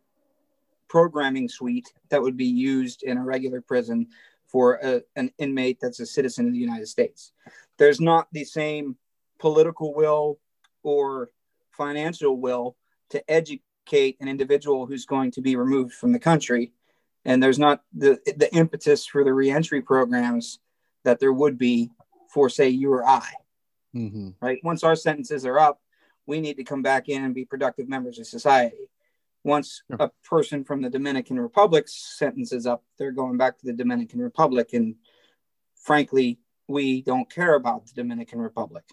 [0.93, 4.07] programming suite that would be used in a regular prison
[4.47, 7.33] for a, an inmate that's a citizen of the United States.
[7.79, 8.97] There's not the same
[9.39, 10.39] political will
[10.83, 11.31] or
[11.71, 12.77] financial will
[13.09, 16.75] to educate an individual who's going to be removed from the country.
[17.25, 20.59] And there's not the, the impetus for the reentry programs
[21.05, 21.91] that there would be
[22.29, 23.31] for, say, you or I.
[23.97, 24.29] Mm-hmm.
[24.43, 24.59] Right.
[24.63, 25.81] Once our sentences are up,
[26.27, 28.91] we need to come back in and be productive members of society.
[29.45, 33.73] Once a person from the Dominican Republic's sentence is up, they're going back to the
[33.73, 34.73] Dominican Republic.
[34.73, 34.95] And
[35.75, 38.85] frankly, we don't care about the Dominican Republic.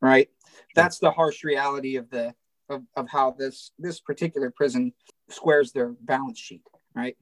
[0.00, 0.28] Right.
[0.74, 2.34] That's the harsh reality of the
[2.68, 4.92] of, of how this this particular prison
[5.28, 6.62] squares their balance sheet.
[6.94, 7.16] Right.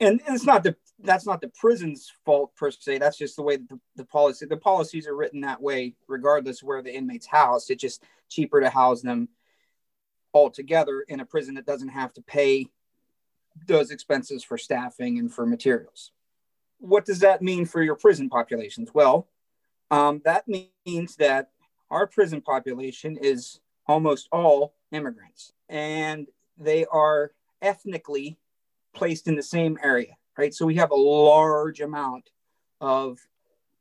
[0.00, 2.98] And, and it's not the that's not the prison's fault per se.
[2.98, 6.82] That's just the way the, the policy the policies are written that way, regardless where
[6.82, 7.70] the inmates housed.
[7.70, 9.28] It's just cheaper to house them
[10.36, 12.66] all together in a prison that doesn't have to pay
[13.66, 16.12] those expenses for staffing and for materials.
[16.78, 18.90] What does that mean for your prison populations?
[18.92, 19.28] Well,
[19.90, 21.50] um, that means that
[21.90, 26.26] our prison population is almost all immigrants, and
[26.58, 28.38] they are ethnically
[28.94, 30.54] placed in the same area right?
[30.54, 32.30] So we have a large amount
[32.80, 33.18] of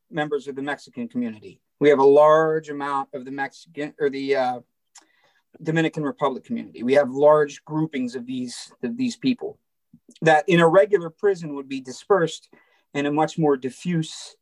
[0.10, 1.60] members of the Mexican community.
[1.80, 4.60] We have a large amount of the Mexican or the uh,
[5.62, 6.84] Dominican Republic community.
[6.84, 9.58] We have large groupings of these of these people
[10.22, 12.50] that in a regular prison would be dispersed
[12.94, 14.36] in a much more diffuse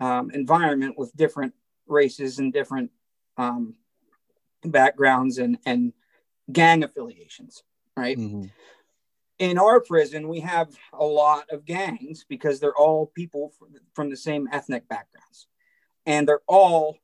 [0.00, 1.54] um, environment with different
[1.86, 2.90] races and different
[3.36, 3.74] um,
[4.64, 5.92] backgrounds and and
[6.50, 7.62] gang affiliations,
[7.96, 8.18] right?
[8.18, 8.46] Mm-hmm
[9.42, 13.52] in our prison, we have a lot of gangs because they're all people
[13.92, 15.48] from the same ethnic backgrounds,
[16.06, 16.96] and they're all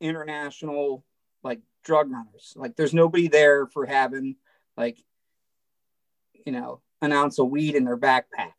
[0.00, 1.04] international
[1.44, 2.54] like drug runners.
[2.56, 4.36] Like, there's nobody there for having
[4.76, 4.98] like,
[6.46, 8.52] you know, an ounce of weed in their backpack.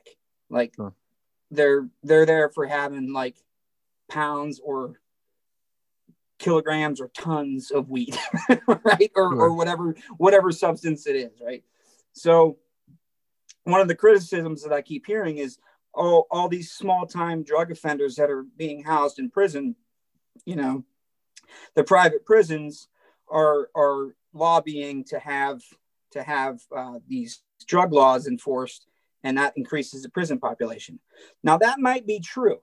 [0.49, 0.91] Like, huh.
[1.51, 3.36] they're they're there for having like
[4.09, 4.99] pounds or
[6.39, 8.17] kilograms or tons of weed,
[8.67, 9.12] right?
[9.15, 9.41] Or, sure.
[9.41, 11.63] or whatever whatever substance it is, right?
[12.13, 12.57] So
[13.63, 15.57] one of the criticisms that I keep hearing is,
[15.95, 19.75] oh, all these small time drug offenders that are being housed in prison,
[20.45, 20.83] you know,
[21.75, 22.88] the private prisons
[23.34, 25.62] are are lobbying to have
[26.12, 28.88] to have uh, these drug laws enforced,
[29.24, 31.00] and that increases the prison population.
[31.43, 32.60] Now that might be true.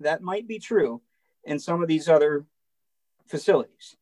[0.00, 1.02] That might be true
[1.44, 2.46] in some of these other
[3.26, 3.96] facilities.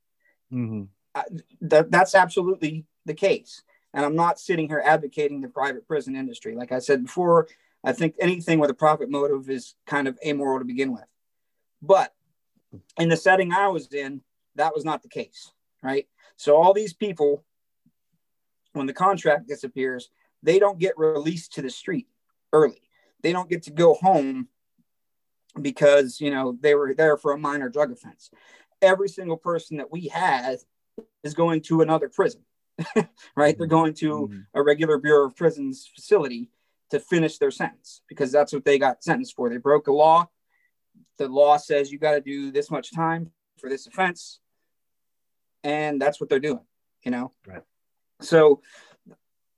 [0.53, 0.85] Mm-hmm.
[1.14, 1.23] Uh,
[1.62, 3.62] that, that's absolutely the case.
[3.95, 6.55] And I'm not sitting here advocating the private prison industry.
[6.55, 7.49] Like I said before,
[7.83, 11.09] I think anything with a profit motive is kind of amoral to begin with.
[11.81, 12.12] But
[12.99, 14.21] in the setting I was in,
[14.57, 15.53] that was not the case,
[15.87, 16.07] right?
[16.37, 17.44] So all these people,
[18.72, 20.11] when the contract disappears,
[20.42, 22.09] they don't get released to the street
[22.53, 22.83] early.
[23.22, 24.49] They don't get to go home
[25.61, 28.31] because you know they were there for a minor drug offense.
[28.83, 30.59] Every single person that we had
[31.22, 32.42] is going to another prison.
[33.37, 33.57] right?
[33.57, 34.40] They're going to mm-hmm.
[34.53, 36.51] a regular Bureau of Prisons facility
[36.90, 39.49] to finish their sentence because that's what they got sentenced for.
[39.49, 40.29] They broke a law.
[41.18, 44.40] The law says you got to do this much time for this offense.
[45.64, 46.64] And that's what they're doing,
[47.03, 47.33] you know?
[47.47, 47.62] Right.
[48.21, 48.62] So,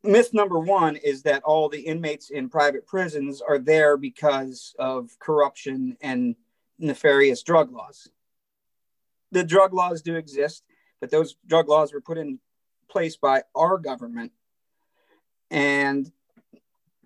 [0.02, 5.10] myth number one is that all the inmates in private prisons are there because of
[5.18, 6.36] corruption and
[6.78, 8.08] nefarious drug laws.
[9.32, 10.64] The drug laws do exist,
[11.00, 12.38] but those drug laws were put in
[12.88, 14.32] place by our government.
[15.50, 16.10] And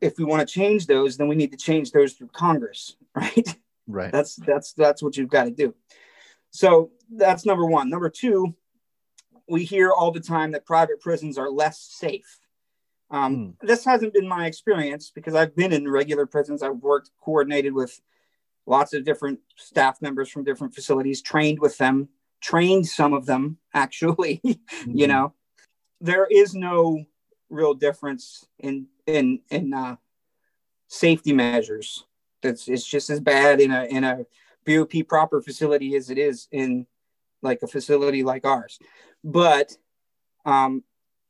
[0.01, 3.57] if we want to change those, then we need to change those through Congress, right?
[3.87, 4.13] Right.
[4.13, 5.75] That's that's that's what you've got to do.
[6.51, 7.91] So that's number one.
[7.91, 8.55] Number two,
[9.49, 12.41] we hear all the time that private prisons are less safe.
[13.11, 13.55] Um, mm.
[13.67, 16.63] This hasn't been my experience because I've been in regular prisons.
[16.63, 18.01] I've worked coordinated with
[18.67, 22.09] lots of different staff members from different facilities, trained with them,
[22.41, 24.91] trained some of them actually, mm-hmm.
[24.95, 25.35] you know
[26.03, 27.05] there is no
[27.49, 29.97] real difference in in in uh,
[30.89, 32.05] safety measures.
[32.43, 34.27] It's it's just as bad in a in a
[34.67, 36.87] BOP proper facility as it is in
[37.41, 38.79] like a facility like ours.
[39.25, 39.77] But
[40.45, 40.83] um,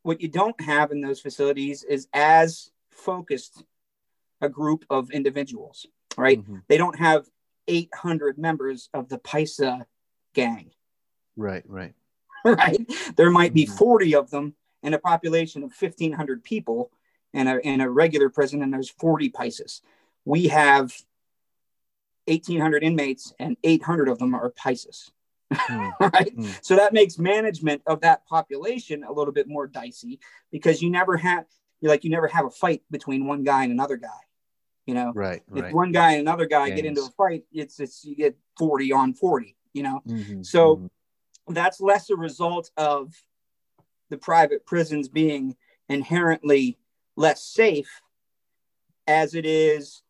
[0.03, 3.63] what you don't have in those facilities is as focused
[4.41, 6.41] a group of individuals, right?
[6.41, 6.59] Mm-hmm.
[6.69, 7.27] They don't have
[7.69, 9.85] 800 members of the Paisa
[10.35, 10.71] gang.
[11.37, 11.95] Right, right.
[12.45, 12.81] right.
[13.17, 13.77] There might be mm-hmm.
[13.77, 16.91] 40 of them in a population of 1,500 people
[17.33, 19.81] in a, in a regular prison and there's 40 Paisas.
[20.25, 20.93] We have
[22.27, 25.11] 1,800 inmates and 800 of them are Paisas.
[25.55, 25.93] Mm.
[26.01, 26.37] right.
[26.37, 26.59] Mm.
[26.63, 31.17] So that makes management of that population a little bit more dicey because you never
[31.17, 31.45] have,
[31.81, 34.09] you like, you never have a fight between one guy and another guy.
[34.87, 35.43] You know, right.
[35.55, 35.75] If right.
[35.75, 36.81] one guy and another guy Gangs.
[36.81, 40.03] get into a fight, it's, it's, you get 40 on 40, you know?
[40.07, 40.43] Mm-hmm.
[40.43, 41.53] So mm-hmm.
[41.53, 43.15] that's less a result of
[44.11, 45.57] the private prisons being
[45.89, 46.79] inherently
[47.17, 48.03] less safe
[49.07, 50.03] as it is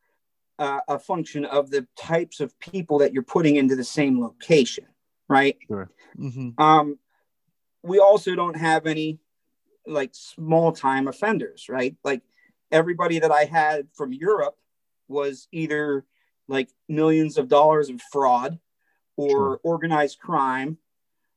[0.58, 4.86] uh, a function of the types of people that you're putting into the same location,
[5.32, 5.56] right?
[5.66, 5.90] Sure.
[6.18, 6.62] Mm-hmm.
[6.62, 6.98] Um,
[7.82, 9.18] we also don't have any
[9.86, 11.96] like small time offenders, right?
[12.04, 12.22] Like
[12.70, 14.56] everybody that I had from Europe
[15.08, 16.04] was either
[16.48, 18.58] like millions of dollars of fraud
[19.16, 19.60] or sure.
[19.62, 20.78] organized crime,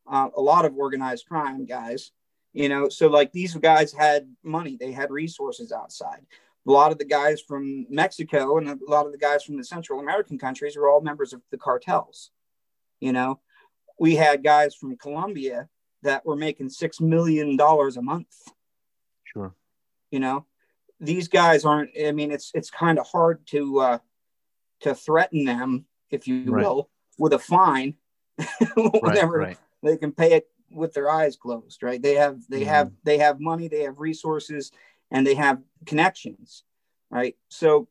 [0.08, 2.12] uh, a lot of organized crime guys,
[2.56, 6.26] you know so like these guys had money they had resources outside
[6.68, 9.64] a lot of the guys from mexico and a lot of the guys from the
[9.64, 12.32] central american countries were all members of the cartels
[13.00, 13.40] you know
[14.00, 15.70] we had guys from colombia
[16.04, 18.36] that were making six million dollars a month.
[19.26, 19.54] Sure.
[20.12, 20.46] You know
[21.00, 23.98] these guys aren't i mean it's it's kind of hard to uh
[24.82, 26.64] to threaten them if you right.
[26.64, 27.96] will with a fine
[28.76, 29.58] whenever right, right.
[29.84, 32.02] they can pay it with their eyes closed right?
[32.02, 34.72] They have they mm have they have money they have resources
[35.12, 36.64] and they have connections
[37.12, 37.36] right?
[37.50, 37.88] So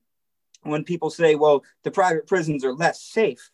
[0.62, 3.51] when people say well the private prisons are less safe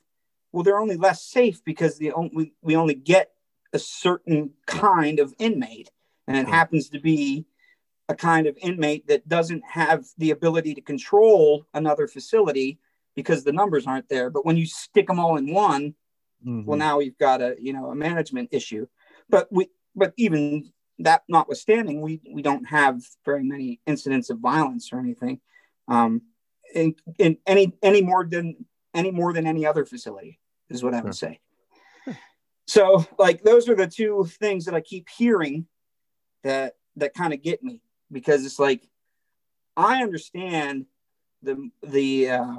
[0.53, 3.31] well they're only less safe because the only, we only get
[3.73, 5.91] a certain kind of inmate.
[6.27, 7.47] And it happens to be
[8.09, 12.79] a kind of inmate that doesn't have the ability to control another facility
[13.17, 14.31] because the numbers aren't there.
[14.31, 15.95] But when you stick them all in one
[16.45, 16.65] mm-hmm.
[16.65, 18.87] well now we've got a you know a management issue.
[19.29, 24.93] But we but even that notwithstanding, we we don't have very many incidents of violence
[24.93, 25.41] or anything,
[25.89, 26.23] um,
[26.75, 30.40] in, in any any more than any more than any other facility
[30.71, 31.13] is what I would hmm.
[31.13, 31.41] say.
[32.05, 32.13] Hmm.
[32.67, 35.67] So like those are the two things that I keep hearing
[36.45, 38.89] that that kind of get me because it's like
[39.77, 40.87] I understand
[41.43, 42.57] the the uh,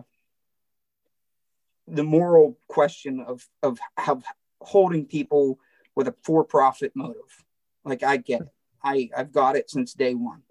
[1.87, 4.21] the moral question of of how
[4.61, 5.59] holding people
[5.95, 7.43] with a for-profit motive.
[7.83, 8.47] Like I get it.
[8.83, 10.41] I I've got it since day one.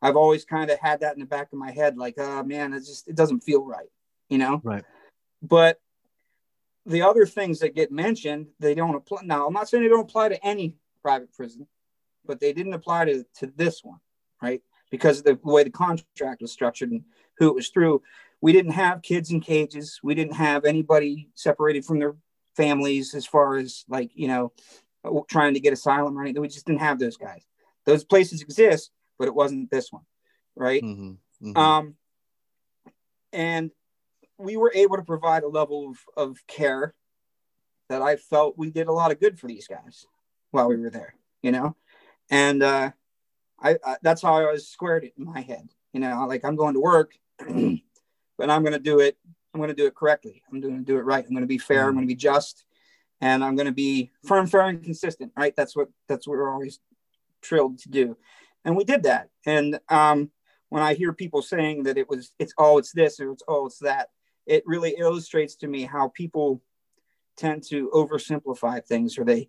[0.00, 2.72] I've always kind of had that in the back of my head, like, oh man,
[2.72, 3.88] it just it doesn't feel right,
[4.28, 4.60] you know.
[4.62, 4.84] Right.
[5.42, 5.80] But
[6.88, 9.20] the other things that get mentioned, they don't apply.
[9.24, 11.66] Now, I'm not saying they don't apply to any private prison,
[12.24, 13.98] but they didn't apply to to this one,
[14.42, 14.62] right?
[14.90, 17.04] Because of the way the contract was structured and
[17.36, 18.02] who it was through.
[18.40, 20.00] We didn't have kids in cages.
[20.02, 22.16] We didn't have anybody separated from their
[22.56, 24.52] families as far as like you know
[25.28, 26.40] trying to get asylum or anything.
[26.40, 27.44] We just didn't have those guys.
[27.84, 30.04] Those places exist, but it wasn't this one,
[30.56, 30.82] right?
[30.82, 31.56] Mm-hmm, mm-hmm.
[31.56, 31.96] Um,
[33.32, 33.70] and
[34.38, 36.94] we were able to provide a level of, of care
[37.88, 40.06] that I felt we did a lot of good for these guys
[40.50, 41.76] while we were there, you know?
[42.30, 42.90] And uh,
[43.60, 46.56] I, I that's how I always squared it in my head, you know, like I'm
[46.56, 49.16] going to work, but I'm going to do it.
[49.54, 50.42] I'm going to do it correctly.
[50.52, 51.24] I'm going to do it right.
[51.24, 51.80] I'm going to be fair.
[51.80, 51.88] Mm-hmm.
[51.88, 52.64] I'm going to be just
[53.20, 55.32] and I'm going to be firm, fair, and consistent.
[55.36, 55.54] Right?
[55.56, 56.80] That's what that's what we're always
[57.42, 58.16] trilled to do,
[58.64, 59.30] and we did that.
[59.46, 60.30] And um,
[60.68, 63.66] when I hear people saying that it was it's oh it's this or it's oh
[63.66, 64.08] it's that,
[64.48, 66.62] it really illustrates to me how people
[67.36, 69.48] tend to oversimplify things, or they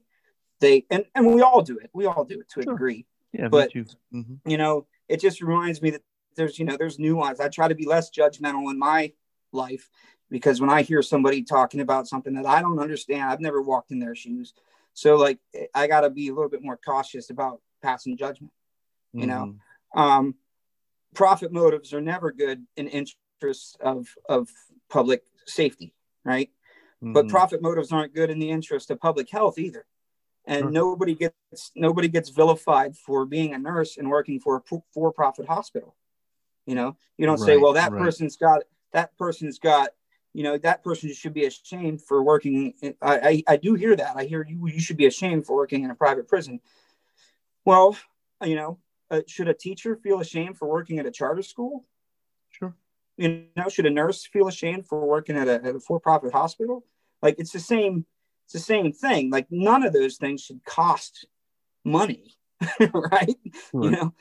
[0.59, 1.89] they and and we all do it.
[1.93, 2.73] We all do it to sure.
[2.73, 3.05] a degree.
[3.33, 4.35] Yeah, but mm-hmm.
[4.45, 6.01] you know, it just reminds me that
[6.35, 7.39] there's you know there's nuance.
[7.39, 9.13] I try to be less judgmental in my
[9.51, 9.89] life
[10.29, 13.91] because when I hear somebody talking about something that I don't understand, I've never walked
[13.91, 14.53] in their shoes.
[14.93, 15.39] So like
[15.73, 18.53] I got to be a little bit more cautious about passing judgment.
[19.13, 19.29] You mm-hmm.
[19.29, 19.55] know,
[19.95, 20.35] um,
[21.13, 24.49] profit motives are never good in interest of of
[24.89, 26.49] public safety, right?
[27.03, 27.13] Mm-hmm.
[27.13, 29.85] But profit motives aren't good in the interest of public health either.
[30.45, 30.71] And sure.
[30.71, 35.95] nobody gets nobody gets vilified for being a nurse and working for a for-profit hospital.
[36.65, 38.01] You know, you don't right, say, "Well, that right.
[38.01, 38.63] person's got
[38.93, 39.89] that person's got
[40.33, 44.15] you know that person should be ashamed for working I, I, I do hear that
[44.15, 46.59] i hear you you should be ashamed for working in a private prison
[47.65, 47.97] well
[48.43, 48.79] you know
[49.11, 51.85] uh, should a teacher feel ashamed for working at a charter school
[52.51, 52.75] sure
[53.19, 56.85] you know should a nurse feel ashamed for working at a, at a for-profit hospital
[57.21, 58.05] like it's the same
[58.45, 61.27] it's the same thing like none of those things should cost
[61.83, 62.35] money
[62.93, 63.35] right
[63.73, 64.13] you know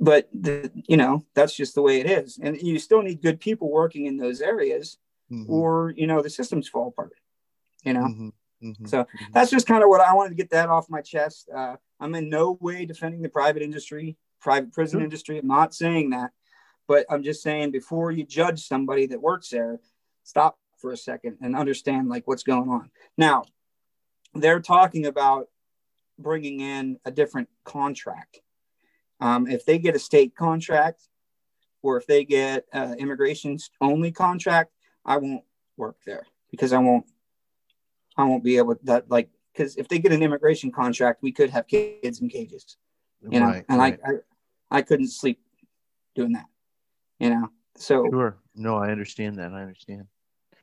[0.00, 3.40] but the, you know that's just the way it is and you still need good
[3.40, 4.98] people working in those areas
[5.30, 5.50] mm-hmm.
[5.50, 7.12] or you know the systems fall apart
[7.84, 8.28] you know mm-hmm.
[8.62, 8.86] Mm-hmm.
[8.86, 9.32] so mm-hmm.
[9.32, 12.14] that's just kind of what i wanted to get that off my chest uh, i'm
[12.14, 15.04] in no way defending the private industry private prison Sure.
[15.04, 15.38] industry.
[15.38, 16.30] I'm not saying that,
[16.88, 19.78] but I'm just saying before you judge somebody that works there,
[20.24, 22.90] stop for a second and understand like what's going on.
[23.16, 23.44] Now,
[24.34, 25.48] they're talking about
[26.18, 28.40] bringing in a different contract.
[29.20, 31.02] Um, if they get a state contract,
[31.82, 34.72] or if they get uh, immigration only contract,
[35.04, 35.44] I won't
[35.76, 37.06] work there because I won't.
[38.16, 41.30] I won't be able to that like because if they get an immigration contract, we
[41.30, 42.76] could have kids in cages,
[43.22, 43.98] you know, right, and right.
[44.04, 45.40] I, I I couldn't sleep
[46.16, 46.46] doing that,
[47.18, 47.48] you know.
[47.76, 48.36] So Sure.
[48.54, 49.52] No, I understand that.
[49.52, 50.06] I understand.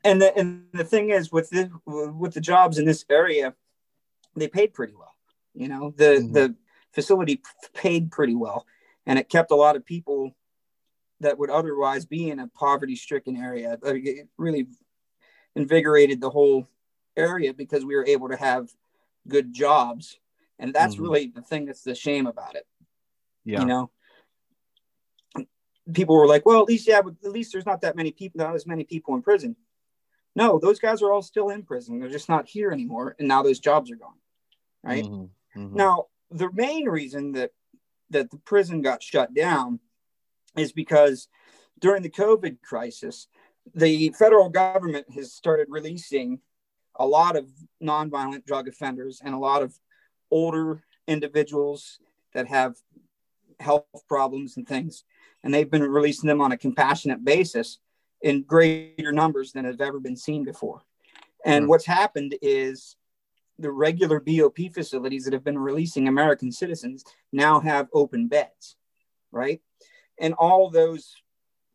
[0.03, 3.55] and the and the thing is with the with the jobs in this area,
[4.35, 5.13] they paid pretty well.
[5.53, 6.33] You know, the Mhm.
[6.33, 6.55] the
[6.91, 7.41] facility
[7.73, 8.65] paid pretty well,
[9.05, 10.35] and it kept a lot of people
[11.21, 13.77] that would otherwise be in a poverty stricken area.
[13.81, 14.67] Like, It really
[15.55, 16.67] invigorated the whole
[17.15, 18.69] area because we were able to have
[19.27, 20.19] good jobs,
[20.59, 21.03] and that's Mhm.
[21.03, 22.67] really the thing that's the shame about it.
[23.45, 23.61] Yeah.
[23.61, 23.91] You know,
[25.93, 28.39] people were like, "Well, at least yeah, but at least there's not that many people,
[28.39, 29.55] not as many people in prison."
[30.35, 31.99] No, those guys are all still in prison.
[31.99, 34.19] They're just not here anymore, and now those jobs are gone.
[34.83, 35.71] Right Mhm, mhm.
[35.73, 37.51] now, the main reason that
[38.09, 39.79] that the prison got shut down
[40.55, 41.27] is because
[41.79, 43.27] during the COVID crisis,
[43.73, 46.39] the federal government has started releasing
[46.95, 47.49] a lot of
[47.81, 49.77] nonviolent drug offenders and a lot of
[50.31, 51.99] older individuals
[52.33, 52.75] that have
[53.59, 55.03] health problems and things.
[55.45, 57.77] And they've been releasing them on a compassionate basis
[58.21, 60.81] in greater numbers than have ever been seen before.
[61.45, 61.69] And Hmm.
[61.69, 62.97] what's happened is
[63.59, 68.75] the regular BOP facilities that have been releasing American citizens now have open beds,
[69.31, 69.61] right?
[70.17, 71.15] And all those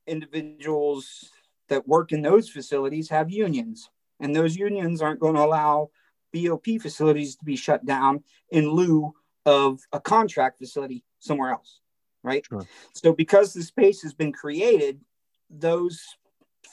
[0.07, 1.31] individuals
[1.69, 5.91] that work in those facilities have unions, and those unions aren't going to allow
[6.33, 9.15] BOP facilities to be shut down in lieu
[9.47, 11.81] of a contract facility somewhere else,
[12.23, 12.45] right?
[12.47, 12.67] Sure.
[12.93, 15.01] So, because the space has been created,
[15.49, 16.03] those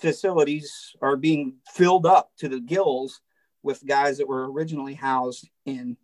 [0.02, 3.22] facilities are being filled up to the gills
[3.64, 5.98] with guys that were originally housed in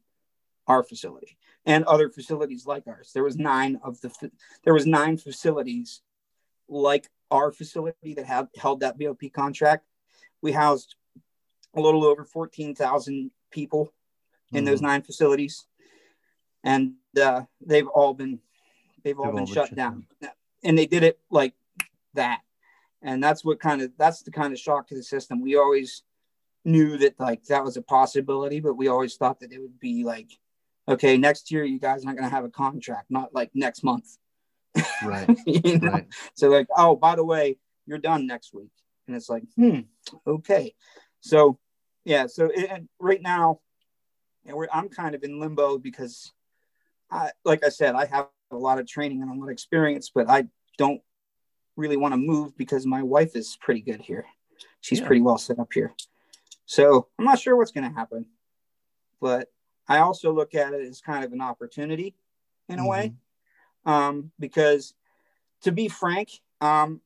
[0.68, 3.12] our facility and other facilities like ours.
[3.14, 4.32] There was nine of the
[4.64, 6.02] there was nine facilities
[6.68, 9.86] like our facility that have held that BOP contract.
[10.42, 10.96] We housed
[11.76, 13.94] a little over 14,000 people
[14.54, 14.84] in those Mhm.
[14.84, 15.68] nine facilities
[16.64, 18.40] and uh, they've all been
[19.04, 20.06] they've all They've been all been shut shut down.
[20.64, 21.54] And they did it like
[22.14, 22.42] that.
[23.02, 25.42] And that's what kind of that's the kind of shock to the system.
[25.42, 26.04] We always
[26.66, 30.04] knew that like that was a possibility but we always thought that it would be
[30.04, 30.32] like
[30.88, 34.18] okay next year you guys aren't going to have a contract not like next month.
[35.04, 35.28] Right.
[35.46, 35.92] you know?
[35.92, 36.08] Right.
[36.36, 38.72] so like oh by the way you're done next week.
[39.08, 39.82] And it's like hmm
[40.26, 40.74] okay.
[41.20, 41.60] So
[42.06, 43.60] yeah so it, and right now
[44.46, 46.32] and we're, i'm kind of in limbo because
[47.10, 50.12] i like i said i have a lot of training and a lot of experience
[50.14, 50.48] but i
[50.78, 51.02] don't
[51.76, 54.26] really want to move because my wife is pretty good here
[54.82, 55.08] she's Yeah.
[55.08, 55.94] pretty well set up here
[56.66, 58.26] so i'm not sure what's going to happen
[59.20, 59.52] but
[59.88, 62.16] i also look at it as kind of an opportunity
[62.70, 63.14] in a way
[63.86, 64.94] um, because
[65.64, 66.30] to be frank,
[66.62, 67.02] um,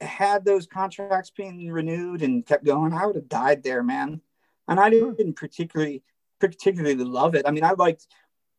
[0.00, 4.20] had those contracts been renewed and kept going, I would have died there, man.
[4.68, 6.02] And I didn't particularly
[6.38, 7.46] particularly love it.
[7.48, 8.06] I mean, I liked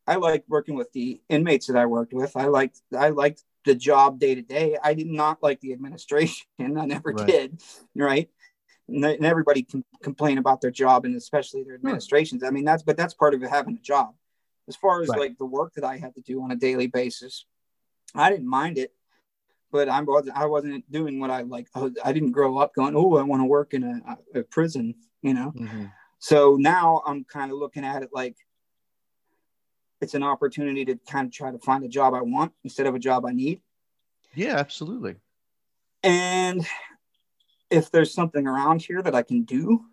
[0.09, 2.35] I liked working with the inmates that I worked with.
[2.35, 4.75] I liked I liked the job day to day.
[4.83, 6.47] I did not like the administration.
[6.59, 7.27] I never Right.
[7.27, 7.61] did.
[7.95, 8.27] Right.
[8.87, 12.43] And, and everybody can complain about their job and especially their administrations.
[12.43, 14.15] I mean, that's but that's part of having a job.
[14.67, 15.19] As far as Right.
[15.19, 17.45] like the work that I had to do on a daily basis,
[18.15, 18.91] I didn't mind it,
[19.71, 21.67] but I wasn't I wasn't doing what I like.
[21.75, 25.35] I, didn't grow up going, oh, I want to work in a, a prison, you
[25.35, 25.53] know.
[25.55, 25.91] Mhm.
[26.17, 28.35] So now I'm kind of looking at it like
[30.01, 32.95] it's an opportunity to kind of try to find a job I want instead of
[32.95, 33.61] a job I need.
[34.33, 35.15] Yeah, absolutely.
[36.03, 36.65] And
[37.69, 39.85] if there's something around here that I can do,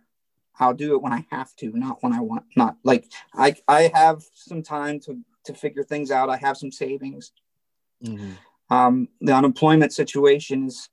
[0.58, 2.44] I'll do it when I have to, not when I want.
[2.56, 6.30] Not like I I have some time to to figure things out.
[6.30, 7.32] I have some savings.
[8.04, 8.36] Mhm.
[8.70, 10.88] Um, the unemployment situation is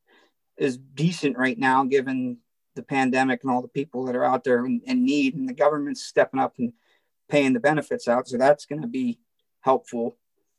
[0.57, 2.38] is decent right now, given
[2.76, 5.53] the pandemic and all the people that are out there in, in need, and the
[5.53, 6.74] government's stepping up and
[7.30, 8.28] paying the benefits out.
[8.28, 9.19] So that's going to be
[9.61, 10.17] helpful.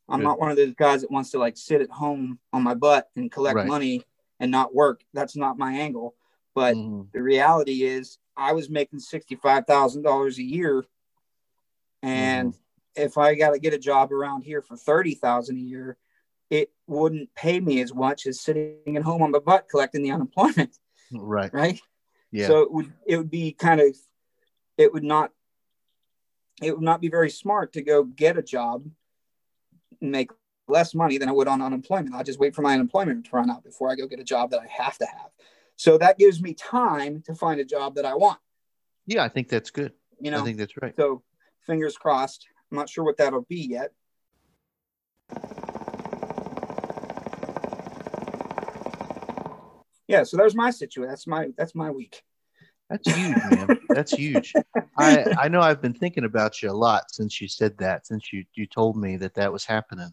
[0.08, 0.24] I'm Good.
[0.24, 3.08] not one of those guys that wants to like sit at home on my butt
[3.16, 3.66] and collect Right.
[3.66, 4.02] money
[4.40, 5.02] and not work.
[5.14, 6.14] That's not my angle.
[6.54, 7.10] But Mhm.
[7.12, 10.84] the reality is, I was making sixty-five thousand dollars a year,
[12.02, 12.54] and
[12.94, 15.96] if I got to get a job around here for thirty thousand a year,
[16.50, 20.10] it wouldn't pay me as much as sitting at home on my butt collecting the
[20.10, 20.76] unemployment,
[21.12, 21.52] Right.
[21.52, 21.80] right?
[22.30, 22.48] Yeah.
[22.48, 23.96] So it would it would be kind of
[24.76, 25.32] it would not
[26.62, 28.86] it would not be very smart to go get a job,
[30.00, 30.30] and make
[30.68, 32.14] less money than I would on unemployment.
[32.14, 34.50] I'll just wait for my unemployment to run out before I go get a job
[34.50, 35.30] that I have to have.
[35.76, 38.38] So that gives me time to find a job that I want.
[39.06, 39.92] Yeah, I think that's good.
[40.20, 40.94] You know, I think that's right.
[40.96, 41.22] So
[41.66, 42.46] fingers crossed.
[42.70, 43.92] I'm not sure what that'll be yet.
[50.06, 51.08] Yeah, so there's my situation.
[51.08, 52.22] That's my that's my week.
[52.90, 53.78] That's huge, man.
[53.90, 54.54] That's huge.
[54.98, 58.06] I I know I've been thinking about you a lot since you said that.
[58.06, 60.12] Since you you told me that that was happening.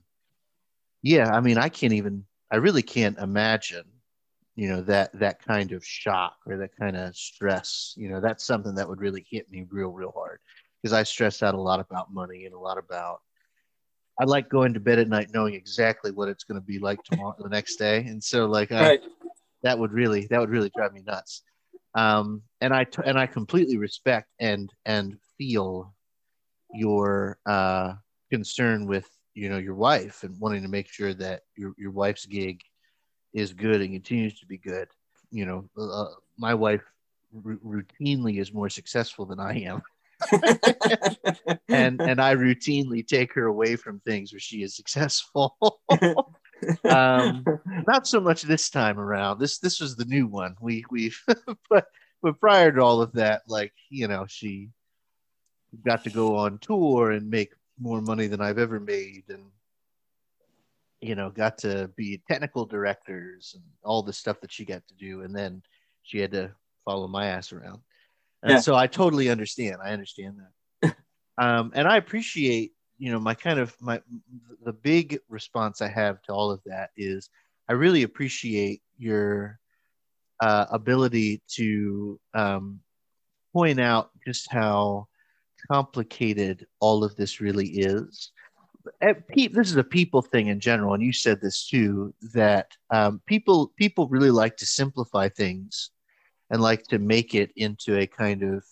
[1.01, 2.25] Yeah, I mean, I can't even.
[2.51, 3.85] I really can't imagine.
[4.55, 7.93] You know that that kind of shock or that kind of stress.
[7.97, 10.39] You know, that's something that would really hit me real, real hard
[10.81, 13.21] because I stress out a lot about money and a lot about.
[14.19, 17.01] I like going to bed at night knowing exactly what it's going to be like
[17.03, 19.01] tomorrow, the next day, and so like I, right.
[19.63, 21.43] that would really that would really drive me nuts
[21.95, 25.93] um, and I t- and I completely respect and and feel
[26.73, 27.93] your uh,
[28.29, 32.25] concern with you know your wife and wanting to make sure that your your wife's
[32.25, 32.61] gig
[33.33, 34.87] is good and continues to be good.
[35.31, 36.83] You know, uh, my wife
[37.45, 39.81] r- routinely is more successful than I am.
[41.69, 45.55] and and I routinely take her away from things where she is successful.
[46.89, 47.45] um,
[47.87, 49.39] not so much this time around.
[49.39, 50.55] This this was the new one.
[50.61, 51.11] We we
[51.69, 51.87] but
[52.21, 54.69] but prior to all of that, like you know, she
[55.85, 59.43] got to go on tour and make more money than I've ever made, and
[61.01, 64.93] you know, got to be technical directors and all the stuff that she got to
[64.95, 65.63] do, and then
[66.03, 66.51] she had to
[66.85, 67.81] follow my ass around.
[68.43, 68.59] And yeah.
[68.59, 69.77] so I totally understand.
[69.83, 70.37] I understand
[70.81, 70.95] that.
[71.37, 73.99] um, and I appreciate you know my kind of my
[74.63, 77.29] the big response i have to all of that is
[77.67, 79.59] i really appreciate your
[80.41, 82.79] uh, ability to um,
[83.53, 85.07] point out just how
[85.71, 88.31] complicated all of this really is.
[89.01, 89.13] Eh,
[89.53, 93.71] this is a people thing in general and you said this too that um, people
[93.77, 95.91] people really like to simplify things
[96.49, 98.65] and like to make it into a kind of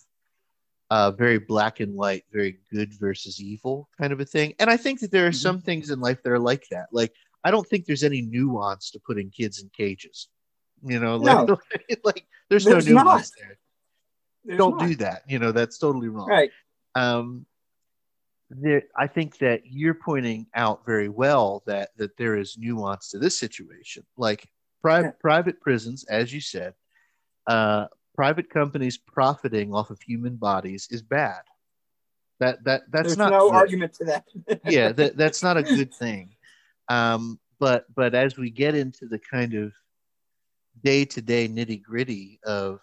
[0.90, 4.54] uh, very black and white, very good versus evil kind of a thing.
[4.58, 5.36] And I think that there are mm-hmm.
[5.36, 6.86] some things in life that are like that.
[6.92, 7.12] Like
[7.44, 10.28] I don't think there's any nuance to putting kids in cages.
[10.82, 11.58] You know, like, no.
[12.04, 13.42] like there's, there's, no nuance not.
[13.46, 13.58] there.
[14.44, 14.88] There's don't not.
[14.88, 15.22] do that.
[15.28, 16.26] You know, that's totally wrong.
[16.26, 16.50] Right.
[16.94, 17.46] Um,
[18.48, 23.18] there, I think that you're pointing out very well that that there is nuance to
[23.18, 24.04] this situation.
[24.16, 24.48] Like
[24.82, 25.20] private yeah.
[25.20, 26.74] private prisons, as you said,
[27.46, 31.42] uh, private companies profiting off of human bodies is bad.
[32.38, 33.56] That that that's There's not no good.
[33.56, 34.24] argument to that.
[34.64, 36.34] yeah, that, that's not a good thing.
[36.88, 39.72] Um, but but as we get into the kind of
[40.82, 42.80] day to day nitty gritty of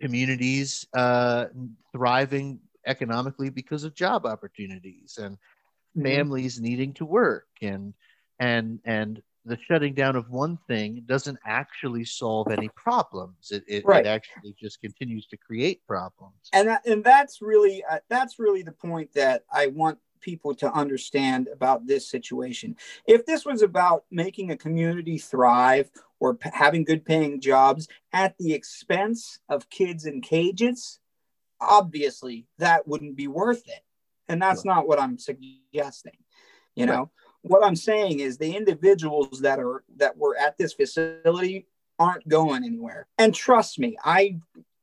[0.00, 1.46] communities uh,
[1.92, 6.04] thriving economically because of job opportunities and mm-hmm.
[6.04, 7.94] families needing to work and
[8.38, 13.52] and and the shutting down of one thing doesn't actually solve any problems.
[13.52, 14.04] It, it, right.
[14.04, 16.34] it actually just continues to create problems.
[16.52, 20.72] And that, and that's really uh, that's really the point that I want people to
[20.72, 22.76] understand about this situation.
[23.06, 28.36] If this was about making a community thrive or p- having good paying jobs at
[28.38, 30.98] the expense of kids in cages,
[31.60, 33.84] obviously that wouldn't be worth it.
[34.28, 34.74] And that's sure.
[34.74, 36.16] not what I'm suggesting.
[36.74, 37.10] You know,
[37.48, 41.66] what I'm saying is the individuals that are that were at this facility
[41.98, 43.06] aren't going anywhere.
[43.18, 44.38] And trust me, I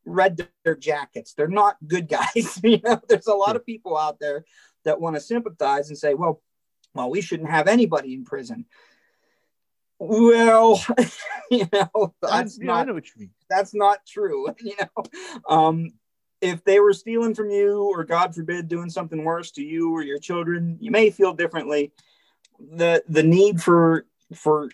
[0.06, 1.34] read their jackets.
[1.34, 2.60] They're not good guys.
[2.64, 4.46] you know, there's a lot of people out there
[4.86, 6.42] that want to sympathize and say, well,
[6.94, 8.66] well, we shouldn't have anybody in prison.
[10.00, 10.84] Well,
[11.52, 13.30] you know, that's yeah, not, know what you.
[13.50, 14.54] That's not true.
[14.60, 15.04] You know,
[15.48, 15.94] um,
[16.42, 20.04] if they were stealing from you, or God forbid, doing something worse to you or
[20.04, 21.94] your children, you may feel differently
[22.60, 24.70] the the need for for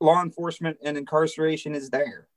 [0.00, 2.28] law enforcement and incarceration is there.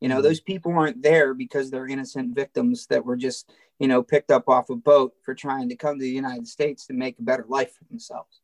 [0.00, 0.24] You know, mm-hmm.
[0.24, 4.48] those people aren't there because they're innocent victims that were just, you know, picked up
[4.48, 7.46] off a boat for trying to come to the United States to make a better
[7.48, 8.40] life for themselves.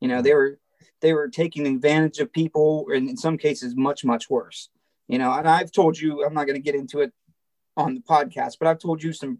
[0.00, 0.58] You know, they were
[1.00, 4.70] they were taking advantage of people and in some cases much, much worse.
[5.08, 7.12] You know, and I've told you, I'm not going to get into it
[7.76, 9.38] on the podcast, but I've told you some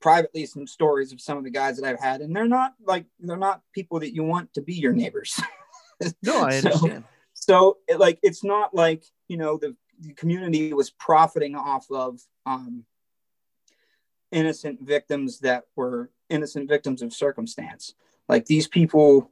[0.00, 3.06] privately some stories of some of the guys that I've had, and they're not like
[3.18, 5.40] they're not people that you want to be your neighbors.
[6.22, 7.04] no, I understand.
[7.34, 11.86] So, so it, like it's not like you know the, the community was profiting off
[11.90, 12.84] of um,
[14.32, 17.94] innocent victims that were innocent victims of circumstance.
[18.28, 19.30] Like these people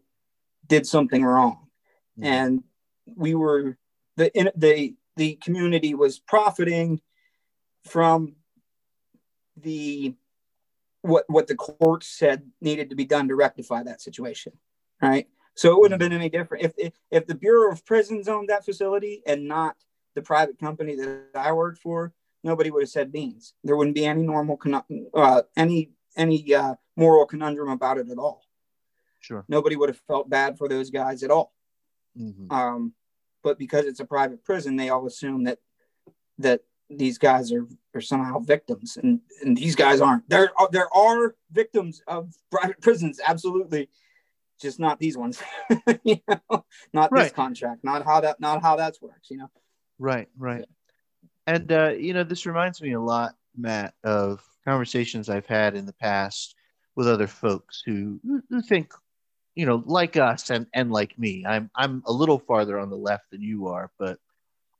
[0.66, 1.68] did something wrong,
[2.18, 2.24] mm-hmm.
[2.24, 2.64] and
[3.16, 3.78] we were
[4.16, 7.00] the in, the the community was profiting
[7.84, 8.36] from
[9.56, 10.14] the
[11.09, 14.52] what what the court said needed to be done to rectify that situation
[15.02, 18.28] right So it wouldn't have been any different if, if if the Bureau of Prisons
[18.28, 19.74] owned that facility and not
[20.14, 22.12] the private company that I worked for.
[22.44, 23.54] Nobody would have said beans.
[23.64, 24.59] There wouldn't be any normal
[25.14, 28.44] uh, any any uh, moral conundrum about it at all.
[29.20, 29.44] Sure.
[29.48, 31.52] Nobody would have felt bad for those guys at all.
[32.16, 32.52] Mhm.
[32.52, 32.94] Um,
[33.42, 35.59] but because it's a private prison, they all assume that
[36.38, 36.61] that
[36.91, 40.28] these guys are, are somehow victims, and and these guys aren't.
[40.28, 43.89] There are there are victims of private prisons, absolutely,
[44.61, 45.43] just not these ones.
[46.05, 49.30] you know, not this contract, not how that not how that works.
[49.30, 49.51] You know.
[49.99, 50.64] Right, right.
[51.47, 55.86] And uh, you know, this reminds me a lot, Matt, of conversations I've had in
[55.86, 56.55] the past
[56.95, 58.93] with other folks who who think,
[59.55, 61.45] you know, like us and and like me.
[61.47, 64.18] I'm I'm a little farther on the left than you are, but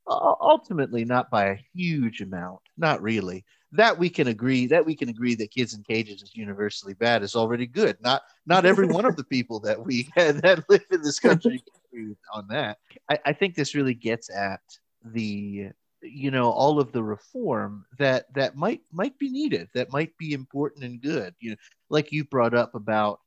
[0.09, 2.61] ultimately not by a huge amount.
[2.77, 3.45] Not really.
[3.73, 7.23] That we can agree that we can agree that kids in cages is universally bad
[7.23, 7.99] is already good.
[8.01, 11.63] Not not every one of the people that we that live in this country
[12.33, 12.79] on that.
[13.11, 14.61] I, I think this really gets at
[15.05, 15.69] the
[16.03, 20.33] you know all of the reform that that might might be needed that might be
[20.33, 21.57] important and good you know
[21.91, 23.21] like you brought up about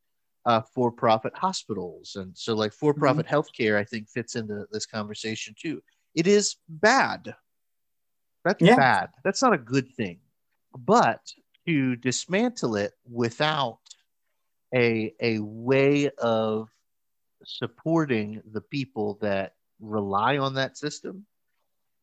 [0.45, 5.81] uh, for-profit hospitals and so like for-profit healthcare i think fits into this conversation too
[6.15, 7.35] it is bad
[8.43, 8.75] that's Yeah.
[8.75, 10.19] bad that's not a good thing
[10.77, 11.21] but
[11.67, 13.79] to dismantle it without
[14.73, 16.69] a a way of
[17.45, 21.25] supporting the people that rely on that system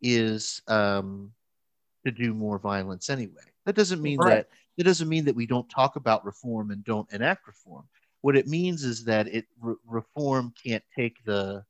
[0.02, 1.32] is um,
[2.04, 3.42] to do more violence anyway.
[3.66, 4.30] That doesn't mean Right.
[4.30, 7.88] that that doesn't mean that we don't talk about reform and don't enact reform.
[8.20, 11.64] What it means is that it re- reform can't take the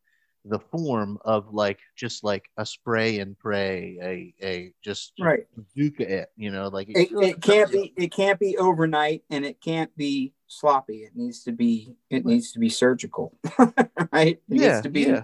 [0.48, 5.46] the form of like just like a spray and pray, a a just Right.
[5.56, 9.60] bazooka it, you know, like It, it can't be it can't be overnight and it
[9.60, 10.98] can't be sloppy.
[11.04, 13.34] It needs to be it needs to be surgical.
[14.12, 14.36] right?
[14.36, 15.22] It yeah, needs to be yeah,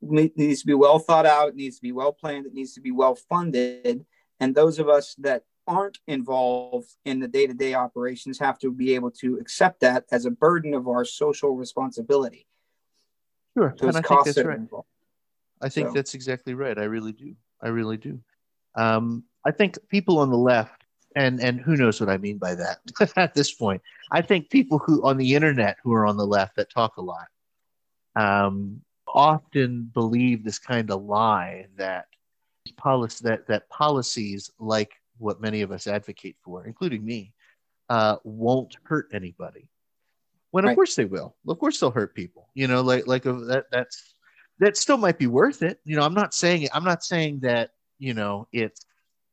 [0.00, 2.80] needs to be well thought out, it needs to be well planned, it needs to
[2.80, 4.04] be well funded.
[4.40, 9.10] And those of us that aren't involved in the day-to-day operations have to be able
[9.10, 12.46] to accept that as a burden of our social responsibility.
[13.58, 13.74] Sure.
[13.80, 14.58] And I think that's right.
[14.58, 14.88] involved.
[15.60, 16.78] I think So- that's exactly right.
[16.78, 17.34] I really do.
[17.60, 18.20] I really do.
[18.74, 20.84] Um, I think people on the left,
[21.16, 22.78] and and who knows what I mean by that
[23.16, 23.82] at this point.
[24.12, 27.02] I think people who on the internet who are on the left that talk a
[27.02, 27.26] lot,
[28.14, 32.06] um, often believe this kind of lie that
[32.76, 37.32] policy that that policies like what many of us advocate for, including me,
[37.88, 39.68] uh, won't hurt anybody.
[40.50, 41.36] When of course they will.
[41.46, 42.48] Of course they'll hurt people.
[42.54, 44.14] You know, like like uh, that that's
[44.58, 45.78] that still might be worth it.
[45.84, 48.84] You know, I'm not saying I'm not saying that you know it's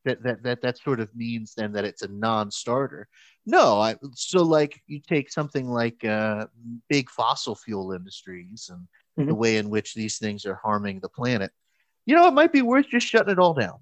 [0.04, 3.08] that that that that sort of means then that it's a non-starter.
[3.46, 6.48] No, I so like you take something like uh,
[6.90, 8.88] big fossil fuel industries and
[9.28, 9.38] the Mhm.
[9.38, 11.52] way in which these things are harming the planet.
[12.06, 13.80] You know, it might be worth just shutting it all down.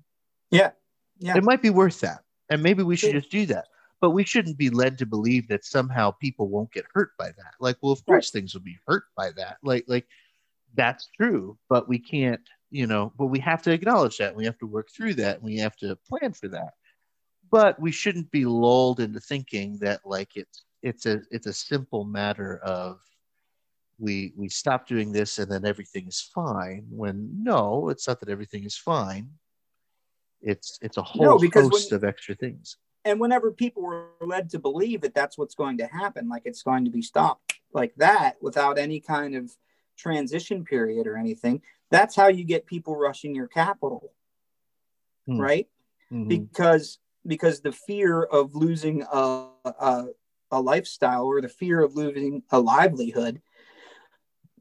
[0.51, 0.71] Yeah.
[1.17, 1.35] Yeah.
[1.37, 3.65] It might be worth that, and maybe we should just do that.
[4.03, 7.53] But we shouldn't be led to believe that somehow people won't get hurt by that.
[7.61, 9.59] Like, well, of course things will be hurt by that.
[9.63, 10.05] Like, like
[10.73, 14.35] that's true, but we can't, you know, but we have to acknowledge that.
[14.35, 15.35] We have to work through that.
[15.37, 16.73] And we have to plan for that.
[17.49, 22.03] But we shouldn't be lulled into thinking that like it's it's a it's a simple
[22.03, 22.99] matter of
[23.99, 26.87] we we stop doing this and then everything is fine.
[26.89, 29.29] When no, it's not that everything is fine.
[30.41, 32.75] It's it's a whole No, host when- of extra things.
[33.05, 36.63] And whenever people were led to believe that that's what's going to happen like it's
[36.63, 39.51] going to be stopped like that without any kind of
[39.97, 44.11] transition period or anything that's how you get people rushing your capitol
[45.27, 45.39] Hmm.
[45.39, 45.67] right
[46.11, 46.27] Mhm.
[46.27, 50.07] because because the fear of losing a, a
[50.51, 53.41] a lifestyle or the fear of losing a livelihood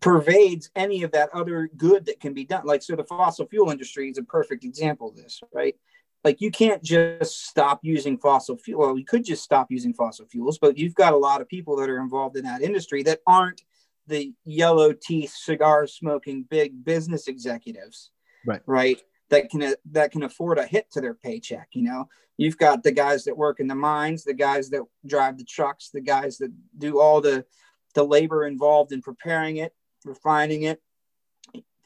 [0.01, 3.71] pervades any of that other good that can be done like so the fossil fuel
[3.71, 5.77] industry is a perfect example of this right
[6.25, 10.27] like you can't just stop using fossil fuel well you could just stop using fossil
[10.27, 13.21] fuels but you've got a lot of people that are involved in that industry that
[13.27, 13.63] aren't
[14.07, 18.11] the yellow teeth cigar smoking big business executives
[18.45, 18.61] Right.
[18.67, 19.01] right
[19.31, 22.91] that can that can afford a hit to their paycheck you know you've got the
[22.91, 26.53] guys that work in the mines the guys that drive the trucks the guys that
[26.79, 27.45] do all the
[27.95, 29.73] the labor involved in preparing it
[30.05, 30.83] refining it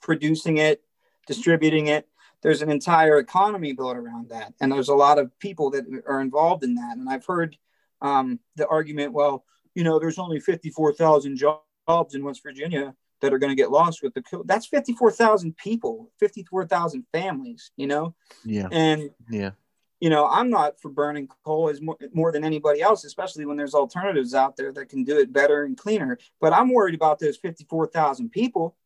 [0.01, 0.83] producing it
[1.27, 2.09] distributing it
[2.43, 6.21] there's an entire economy built around that and there's a lot of people that are
[6.21, 7.57] involved in that and i've heard
[8.03, 13.39] um, the argument well you know there's only 54000 jobs in west virginia that are
[13.39, 18.15] going to get lost with the co- that's 54000 people 54000 families you know
[18.45, 19.53] Yeah, and yeah,
[20.01, 23.57] you know, I'm not for burning coal as more, more than anybody else, especially when
[23.57, 26.19] there's alternatives out there that can do it better and cleaner.
[26.41, 28.77] But I'm worried about those 54,000 people.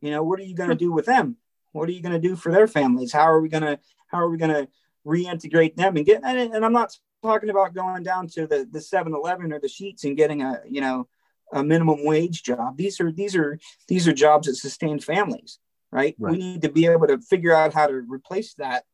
[0.00, 1.36] You know, what are you going to do with them?
[1.72, 3.12] What are you going to do for their families?
[3.12, 4.68] How are we going to how are we going to
[5.06, 8.78] reintegrate them and get and, and I'm not talking about going down to the the
[8.78, 11.08] 7-Eleven or the Sheetz and getting a, you know,
[11.52, 12.76] a minimum wage job.
[12.76, 13.58] These are these are
[13.88, 15.58] these are jobs that sustain families,
[15.90, 16.14] right?
[16.18, 16.32] right?
[16.32, 18.84] We need to be able to figure out how to replace that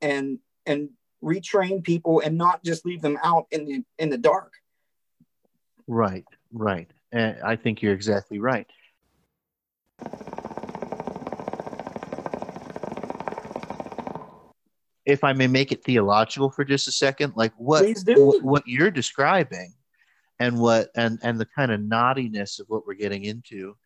[0.00, 0.90] and and
[1.22, 4.54] retrain people and not just leave them out in the in the dark.
[5.86, 6.90] Right, right.
[7.12, 8.66] And I think you're exactly right.
[15.06, 17.84] If I may make it theological for just a second, like what
[18.42, 19.72] what you're describing
[20.38, 23.76] and what and and the kind of knottiness of what we're getting into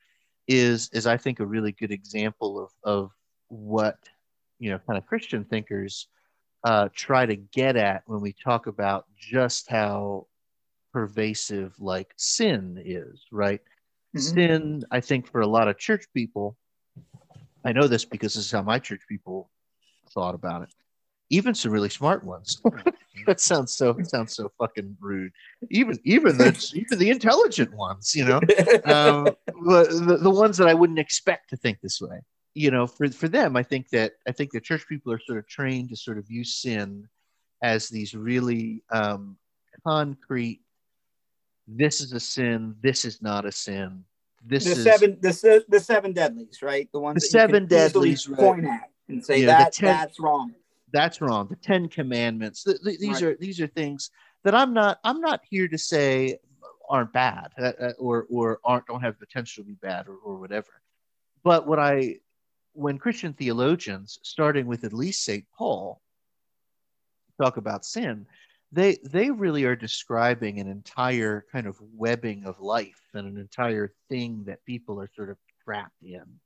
[0.49, 3.11] is is I think a really good example of of
[3.49, 3.99] what
[4.59, 6.09] you know kind of Christian thinkers
[6.65, 10.27] uh, try to get at when we talk about just how
[10.93, 13.61] pervasive like sin is, right?
[14.17, 14.35] Mm-hmm.
[14.35, 16.57] Sin, I think, for a lot of church people,
[17.65, 19.51] I know this because this is how my church people
[20.11, 20.71] thought about it.
[21.35, 22.61] Even some really smart ones.
[23.27, 25.33] that sounds so sounds so fucking rude.
[25.71, 28.37] Even even the even the intelligent ones, you know,
[28.85, 32.21] um, the, the ones that I wouldn't expect to think this way
[32.55, 35.39] you know, for for them, I think that I think the church people are sort
[35.39, 37.09] of trained to sort of view sin
[37.63, 39.37] as these really um,
[39.85, 40.61] concrete.
[41.67, 42.77] This is a sin.
[42.81, 44.05] This is not a sin.
[44.47, 46.89] This the is seven the, the seven deadlies, right?
[46.93, 48.39] The ones the seven deadlies right.
[48.39, 50.55] point at and say that ten, that's wrong.
[50.95, 51.49] That's wrong.
[51.49, 52.63] The Ten Commandments.
[52.63, 53.23] The, the, these right.
[53.25, 54.11] are these are things
[54.45, 56.39] that I'm not I'm not here to say
[56.89, 60.37] aren't bad uh, uh or or aren't don't have potential to be bad or, or
[60.37, 60.69] whatever.
[61.43, 62.19] But what I
[62.75, 65.45] when Christian theologians, starting with at least St.
[65.59, 66.01] Paul,
[67.43, 68.25] talk about sin,
[68.71, 73.93] they they really are describing an entire kind of webbing of life and an entire
[74.09, 76.39] thing that people are sort of trapped in,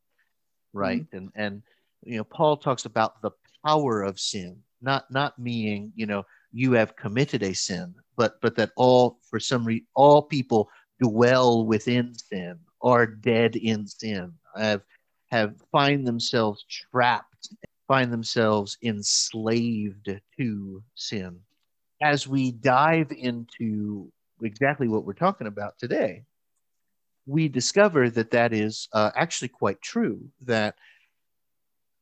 [0.73, 1.03] right?
[1.03, 1.17] Mm-hmm.
[1.19, 1.63] And and
[2.03, 3.33] you know, Paul talks about the
[3.65, 8.57] power of sin, not not meaning you know you have committed a sin, but but
[8.57, 10.69] that all for some reason all people
[11.01, 14.83] dwell within sin, are dead in sin, have
[15.31, 17.51] have find themselves trapped,
[17.87, 21.39] find themselves enslaved to sin.
[22.01, 24.11] As we dive into
[24.43, 26.25] exactly what we're talking about today,
[27.27, 30.21] we discover that that is uh, actually quite true.
[30.43, 30.77] That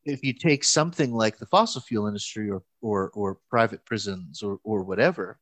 [0.09, 4.59] if you take something like the fossil fuel industry or, or, or private prisons or,
[4.63, 5.39] or whatever,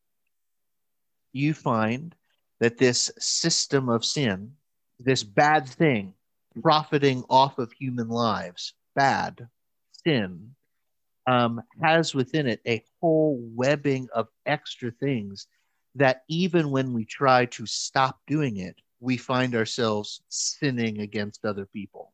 [1.32, 2.14] you find
[2.60, 4.52] that this system of sin,
[4.98, 6.14] this bad thing
[6.62, 9.46] profiting off of human lives, bad,
[10.04, 10.54] sin,
[11.26, 15.48] um, has within it a whole webbing of extra things
[15.94, 21.66] that even when we try to stop doing it, we find ourselves sinning against other
[21.66, 22.12] people.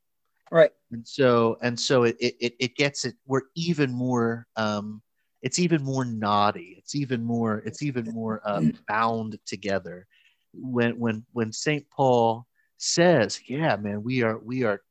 [0.53, 0.71] Right.
[0.91, 5.01] And so and so it it, it gets it we're even more um
[5.41, 6.77] it's even more knotty.
[6.77, 10.07] It's even more it's even more uh, bound together.
[10.53, 11.89] When when when St.
[11.89, 12.47] Paul
[12.77, 14.83] says, yeah, man, we are we are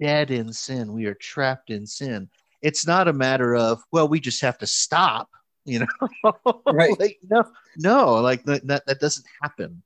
[0.00, 0.92] dead in sin.
[0.92, 2.28] We are trapped in sin.
[2.60, 5.30] It's not a matter of, well, we just have to stop,
[5.64, 5.86] you know.
[6.66, 6.98] Right.
[6.98, 7.44] like, no,
[7.76, 9.82] no, like that that doesn't happen.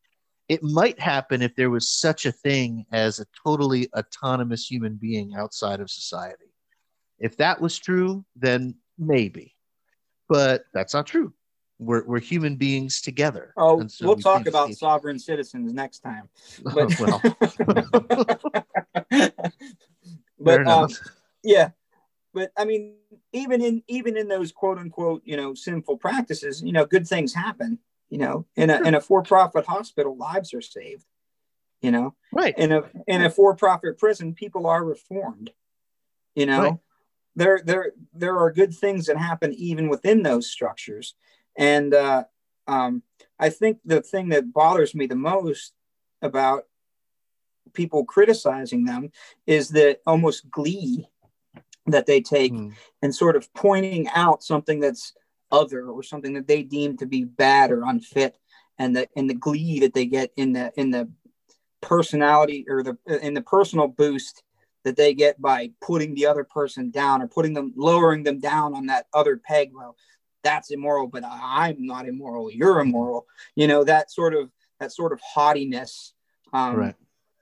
[0.51, 5.35] It might happen if there was such a thing as a totally autonomous human being
[5.35, 6.53] outside of society.
[7.19, 9.55] If that was true, then maybe.
[10.29, 11.33] But that's not true
[11.81, 13.55] we're, we're human beings together.
[13.57, 16.29] Oh, so we'll we talk about sovereign citizens next time.
[16.63, 17.23] But, well,
[20.39, 20.89] but um,
[21.43, 21.71] yeah,
[22.35, 22.97] but I mean,
[23.33, 27.33] even in even in those quote unquote you know sinful practices, you know, good things
[27.35, 27.79] happen.
[28.11, 31.05] You know, in a in a for profit hospital, lives are saved.
[31.81, 32.57] You know, right?
[32.59, 35.51] In a in a for profit prison, people are reformed.
[36.35, 36.63] You know.
[36.63, 36.79] Right.
[37.37, 41.15] There, there, there are good things that happen even within those structures
[41.57, 42.25] and uh,
[42.67, 43.03] um,
[43.39, 45.75] I think the thing that bothers me the most
[46.23, 46.65] about
[47.73, 49.11] people criticizing them
[49.47, 51.09] is the almost glee
[51.87, 52.73] that they take mm.
[53.03, 55.13] and sort of pointing out something that's
[55.53, 58.39] other or something that they deem to be bad or unfit
[58.79, 61.09] and the and the glee that they get in the in the
[61.81, 64.43] personality or the in the personal boost
[64.85, 68.75] that they get by putting the other person down or putting them lowering them down
[68.75, 69.97] on that other peg well
[70.43, 72.51] that's immoral, but I'm not immoral.
[72.51, 73.27] You're immoral.
[73.55, 76.15] You know that sort of that sort of haughtiness.
[76.53, 76.95] Um, right.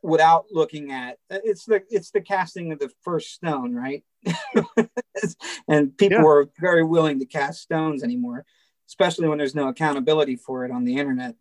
[0.03, 4.05] Without looking at it's the it's the casting of the first stone right
[5.69, 6.25] and people Yeah.
[6.27, 8.45] are very willing to cast stones anymore
[8.89, 11.35] especially when there's no accountability for it on the internet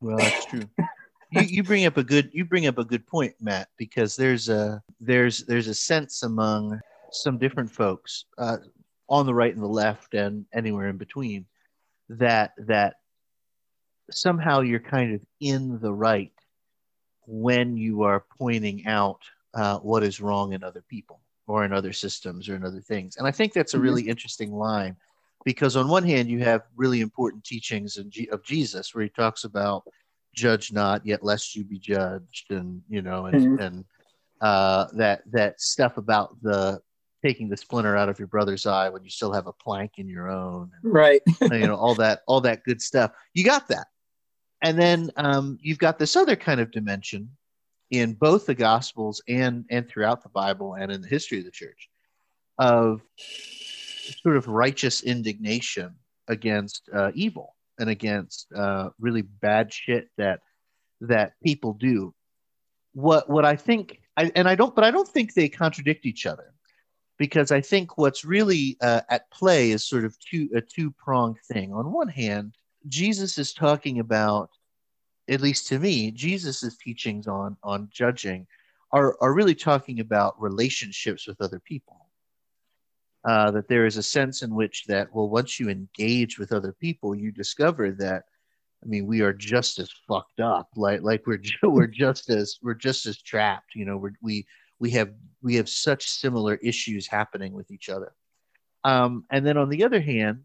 [0.00, 0.62] Well, that's true.
[1.30, 4.48] you, you bring up a good you bring up a good point, Matt, because there's
[4.48, 6.80] a there's there's a sense among
[7.12, 8.58] some different folks uh,
[9.08, 11.46] on the right and the left and anywhere in between
[12.08, 12.94] that that
[14.10, 16.32] somehow you're kind of in the right
[17.26, 19.20] when you are pointing out
[19.54, 23.16] uh, what is wrong in other people or in other systems or in other things.
[23.16, 23.82] And I think that's a Mhm.
[23.82, 24.96] really interesting line
[25.44, 29.10] because on one hand you have really important teachings in G- of Jesus where he
[29.10, 29.84] talks about
[30.34, 33.60] judge not yet lest you be judged and you know and Mhm.
[33.66, 33.84] and
[34.42, 36.80] uh, that that stuff about the
[37.24, 40.08] taking the splinter out of your brother's eye when you still have a plank in
[40.08, 43.86] your own right you know all that all that good stuff you got that
[44.62, 47.30] and then um, you've got this other kind of dimension
[47.90, 51.50] in both the gospels and and throughout the bible and in the history of the
[51.50, 51.88] church
[52.58, 53.00] of
[54.22, 55.94] sort of righteous indignation
[56.28, 60.40] against uh, evil and against uh, really bad shit that
[61.02, 62.14] that people do.
[62.94, 66.24] What what i think I, and i don't but i don't think they contradict each
[66.24, 66.54] other
[67.18, 71.38] because i think what's really uh, at play is sort of two a two pronged
[71.46, 71.74] thing.
[71.74, 72.56] On one hand
[72.88, 74.50] jesus is talking about
[75.28, 78.46] at least to me jesus's teachings on on judging
[78.92, 82.00] are are really talking about relationships with other people.
[83.24, 86.72] Uh, that there is a sense in which that well once you engage with other
[86.72, 88.22] people you discover that
[88.84, 90.68] i mean we are just as fucked up.
[90.76, 94.46] Like like we're we're just as we're just as trapped you know we're, we
[94.78, 95.12] we have
[95.42, 98.12] we have such similar issues happening with each other.
[98.84, 100.44] Um, and then on the other hand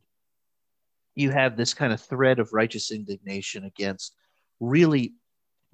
[1.22, 4.15] you have this kind of thread of righteous indignation against
[4.59, 5.13] really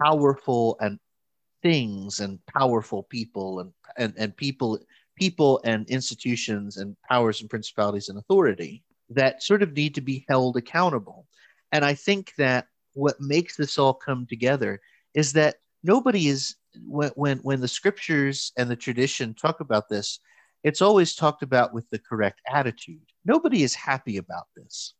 [0.01, 0.99] powerful and
[1.63, 4.79] things and powerful people and and, and people
[5.17, 10.25] people and institutions and powers and principalities and authority that sort of need to be
[10.27, 11.25] held accountable.
[11.71, 14.79] And I think that what makes this all come together
[15.13, 20.19] is that nobody is when when when the scriptures and the tradition talk about this,
[20.63, 23.01] it's always talked about with the correct attitude.
[23.25, 24.93] Nobody is happy about this.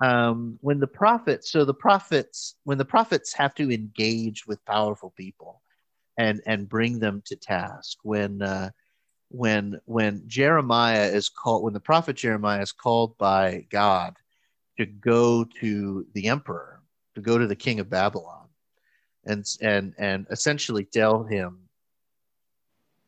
[0.00, 5.12] Um, when the prophets, so the prophets, when the prophets have to engage with powerful
[5.16, 5.60] people
[6.16, 8.70] and and bring them to task, when uh,
[9.30, 14.16] when when Jeremiah is called when the prophet Jeremiah is called by God
[14.76, 16.80] to go to the emperor
[17.14, 18.48] to go to the king of Babylon
[19.24, 21.58] and and and essentially tell him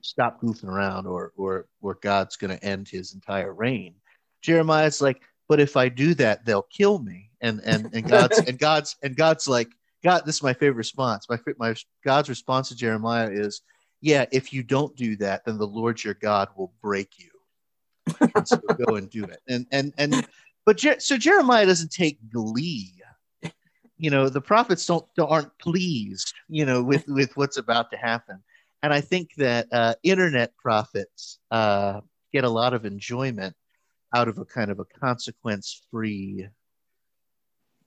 [0.00, 3.94] stop goofing around or or or God's going to end his entire reign.
[4.42, 5.22] Jeremiah's like
[5.52, 9.14] but if I do that they'll kill me and and and God's and God's and
[9.14, 9.68] God's like
[10.02, 13.60] God this is my favorite response my my God's response to Jeremiah is
[14.02, 17.30] yeah, if you don't do that, then the Lord your God will break you.
[18.34, 19.40] And so go and do it.
[19.48, 20.26] And and and
[20.66, 22.92] but Je- so Jeremiah doesn't take glee.
[23.96, 27.96] You know, the prophets don't, don't aren't pleased, you know, with with what's about to
[27.96, 28.42] happen.
[28.82, 32.00] And I think that uh, internet prophets uh,
[32.32, 33.54] get a lot of enjoyment
[34.14, 36.46] out of a kind of a consequence-free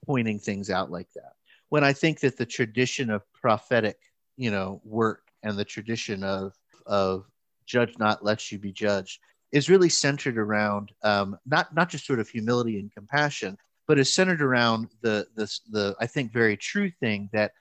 [0.04, 1.32] pointing things out like that.
[1.68, 3.98] When I think that the tradition of prophetic,
[4.36, 6.52] you know, work and the tradition of
[6.86, 7.24] of
[7.66, 9.18] judge not lest you be judged
[9.52, 13.56] is really centered around um, not not just sort of humility and compassion,
[13.86, 17.52] but is centered around the the the I think very true thing that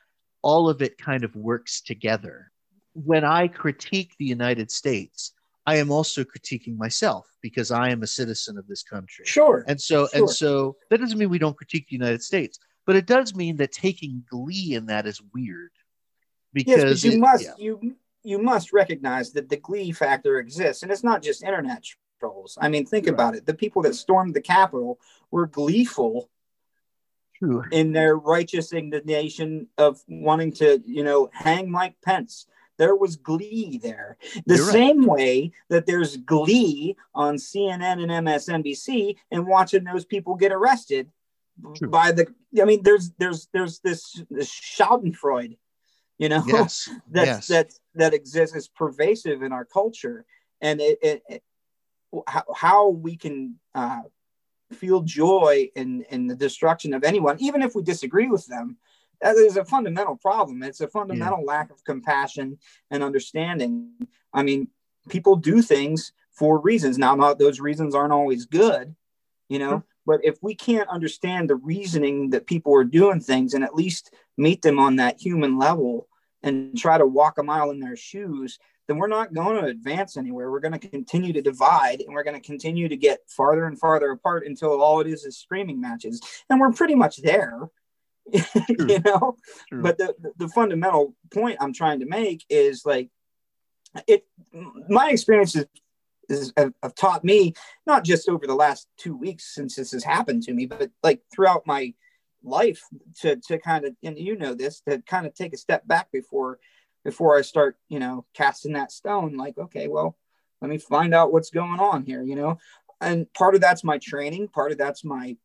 [0.42, 2.52] all of it kind of works together.
[2.94, 5.34] When I critique the United States,
[5.66, 9.26] I am also critiquing myself because I am a citizen of this country.
[9.26, 10.20] sure And so Sure.
[10.22, 13.58] and so that doesn't mean we don't critique the United States, but it does mean
[13.58, 15.72] that taking glee in that is weird.
[16.54, 17.54] yes Because but you it- must yeah.
[17.58, 21.84] you you must recognize that the glee factor exists and it's not just internet
[22.20, 25.00] trolls i mean think about it the people that stormed the capitol
[25.30, 26.30] were gleeful
[27.36, 27.64] True.
[27.72, 32.48] in their righteous indignation of wanting to, you know, hang Mike Pence.
[32.78, 34.18] There was glee there.
[34.46, 34.74] The You're right.
[34.74, 41.10] same way that there's glee on CNN and MSNBC and watching those people get arrested
[41.76, 41.88] True.
[41.90, 42.28] by the
[42.62, 45.58] I mean there's there's there's this, this Schadenfreude,
[46.18, 46.90] you know, Yes.
[47.10, 47.48] that's yes.
[47.48, 50.26] that that exists is pervasive in our culture
[50.62, 51.44] and it, it, it
[52.28, 54.02] how, how we can uh,
[54.74, 58.78] feel joy in in the destruction of anyone even if we disagree with them
[59.22, 60.64] that is a fundamental problem.
[60.64, 62.58] It's a fundamental lack of compassion
[62.92, 63.92] and understanding.
[64.34, 64.70] I mean
[65.10, 66.98] people do things for reasons.
[66.98, 68.96] Now not those reasons aren't always good
[69.48, 69.88] you know mm-hmm.
[70.08, 74.12] but if we can't understand the reasoning that people are doing things and at least
[74.38, 76.08] meet them on that human level
[76.44, 80.16] and try to walk a mile in their shoes, then we're not going to advance
[80.16, 80.52] anywhere.
[80.52, 83.80] We're going to continue to divide and we're going to continue to get farther and
[83.80, 86.22] farther apart until all it is is screaming matches.
[86.50, 87.60] And we're pretty much there,
[88.70, 89.38] you know?
[89.70, 89.82] True.
[89.82, 93.10] But the, the fundamental point I'm trying to make is like,
[94.08, 94.26] it,
[94.90, 95.66] my experiences
[96.28, 97.54] is, have, have taught me
[97.86, 101.22] not just over the last two weeks since this has happened to me, but like
[101.34, 101.94] throughout my
[102.46, 102.82] life
[103.22, 106.12] to to kind of and you know this to kind of take a step back
[106.12, 106.60] before
[107.04, 110.16] before I start you know casting that stone like okay well
[110.62, 112.58] let me find out what's going on here you know
[113.02, 115.36] and part of that's my training part of that's my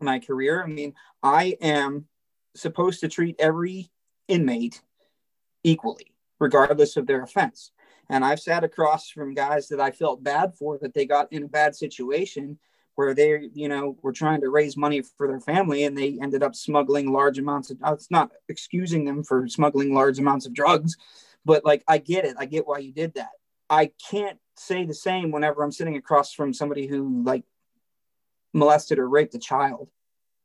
[0.00, 2.06] my career I mean I am
[2.54, 3.90] supposed to treat every
[4.28, 4.82] inmate
[5.64, 7.70] equally regardless of their offense
[8.08, 11.42] and I've sat across from guys that I felt bad for that they got in
[11.42, 12.58] a bad situation
[12.94, 16.42] where they, you know, were trying to raise money for their family and they ended
[16.42, 20.96] up smuggling large amounts of, it's not excusing them for smuggling large amounts of drugs,
[21.44, 22.36] but like, I get it.
[22.38, 23.30] I get why you did that.
[23.68, 27.44] I can't say the same whenever I'm sitting across from somebody who like
[28.56, 29.88] molested or raped a child.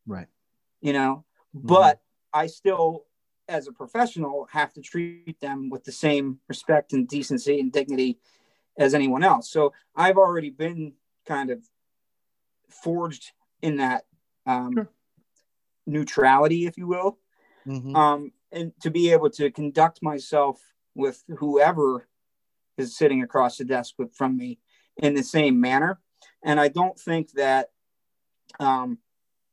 [0.05, 0.28] Right.
[0.82, 1.68] You know, mm-hmm.
[1.68, 2.01] but
[2.34, 3.05] I still,
[3.47, 8.20] as a professional, have to treat them with the same respect and decency and dignity
[8.78, 9.49] as anyone else.
[9.49, 10.93] So I've already been
[11.26, 11.64] kind of
[12.70, 13.32] forged
[13.62, 14.05] in that
[14.45, 14.89] um, sure.
[15.86, 17.20] neutrality, if you will,
[17.68, 17.95] mm-hmm.
[17.95, 20.59] um, and to be able to conduct myself
[20.95, 22.07] with whoever
[22.78, 24.59] is sitting across the desk with, from me
[24.97, 25.99] in the same manner.
[26.43, 27.70] And I don't think that
[28.60, 28.97] um,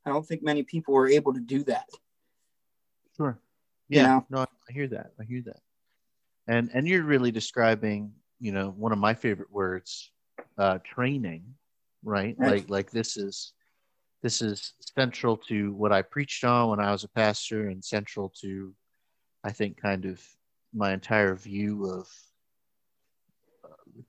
[0.05, 1.89] I don't think many people are able to do that.
[3.17, 3.39] Sure.
[3.89, 4.01] Yeah.
[4.01, 4.27] You know?
[4.31, 5.13] No, I hear that.
[5.21, 5.61] I hear that.
[6.47, 10.11] And and you're really describing, you know, one of my favorite words,
[10.57, 11.45] uh, training
[12.03, 12.35] right?
[12.39, 12.51] right?
[12.51, 13.53] Like like this is
[14.23, 18.33] this is central to what I preached on when I was a pastor, and central
[18.41, 18.75] to,
[19.45, 20.21] I think, kind of
[20.75, 22.09] my entire view of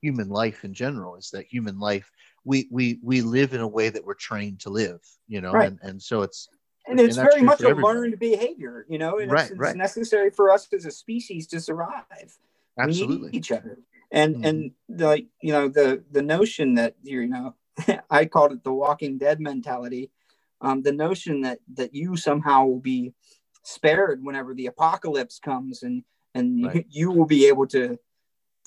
[0.01, 1.15] human life in general.
[1.15, 2.11] Is that human life
[2.43, 5.67] we we we live in a way that we're trained to live, you know, right.
[5.67, 6.49] and and so it's
[6.87, 10.31] and it's and very much a learned behavior, you know, and right, it's, it's necessary
[10.31, 12.37] for us as a species to survive.
[12.79, 13.77] Absolutely, each other,
[14.11, 14.45] and mm-hmm.
[14.45, 17.55] and like you know the the notion that you know
[18.09, 20.11] I called it the Walking Dead mentality.
[20.61, 23.13] Um, the notion that that you somehow will be
[23.63, 26.75] spared whenever the apocalypse comes, and and right.
[26.75, 27.99] you, you will be able to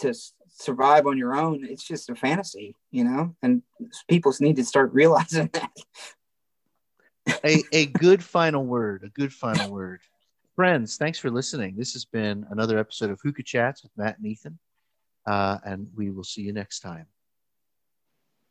[0.03, 0.15] to
[0.49, 1.65] survive on your own.
[1.65, 3.35] It's just a fantasy, you know.
[3.43, 3.63] And
[4.09, 5.71] people need to start realizing that.
[7.45, 9.03] a a good final word.
[9.05, 10.01] A good final word.
[10.55, 11.77] Friends, thanks for listening.
[11.77, 14.59] This has been another episode of Hookah Chats with Matt and Ethan,
[15.27, 17.07] uh, and we will see you next time.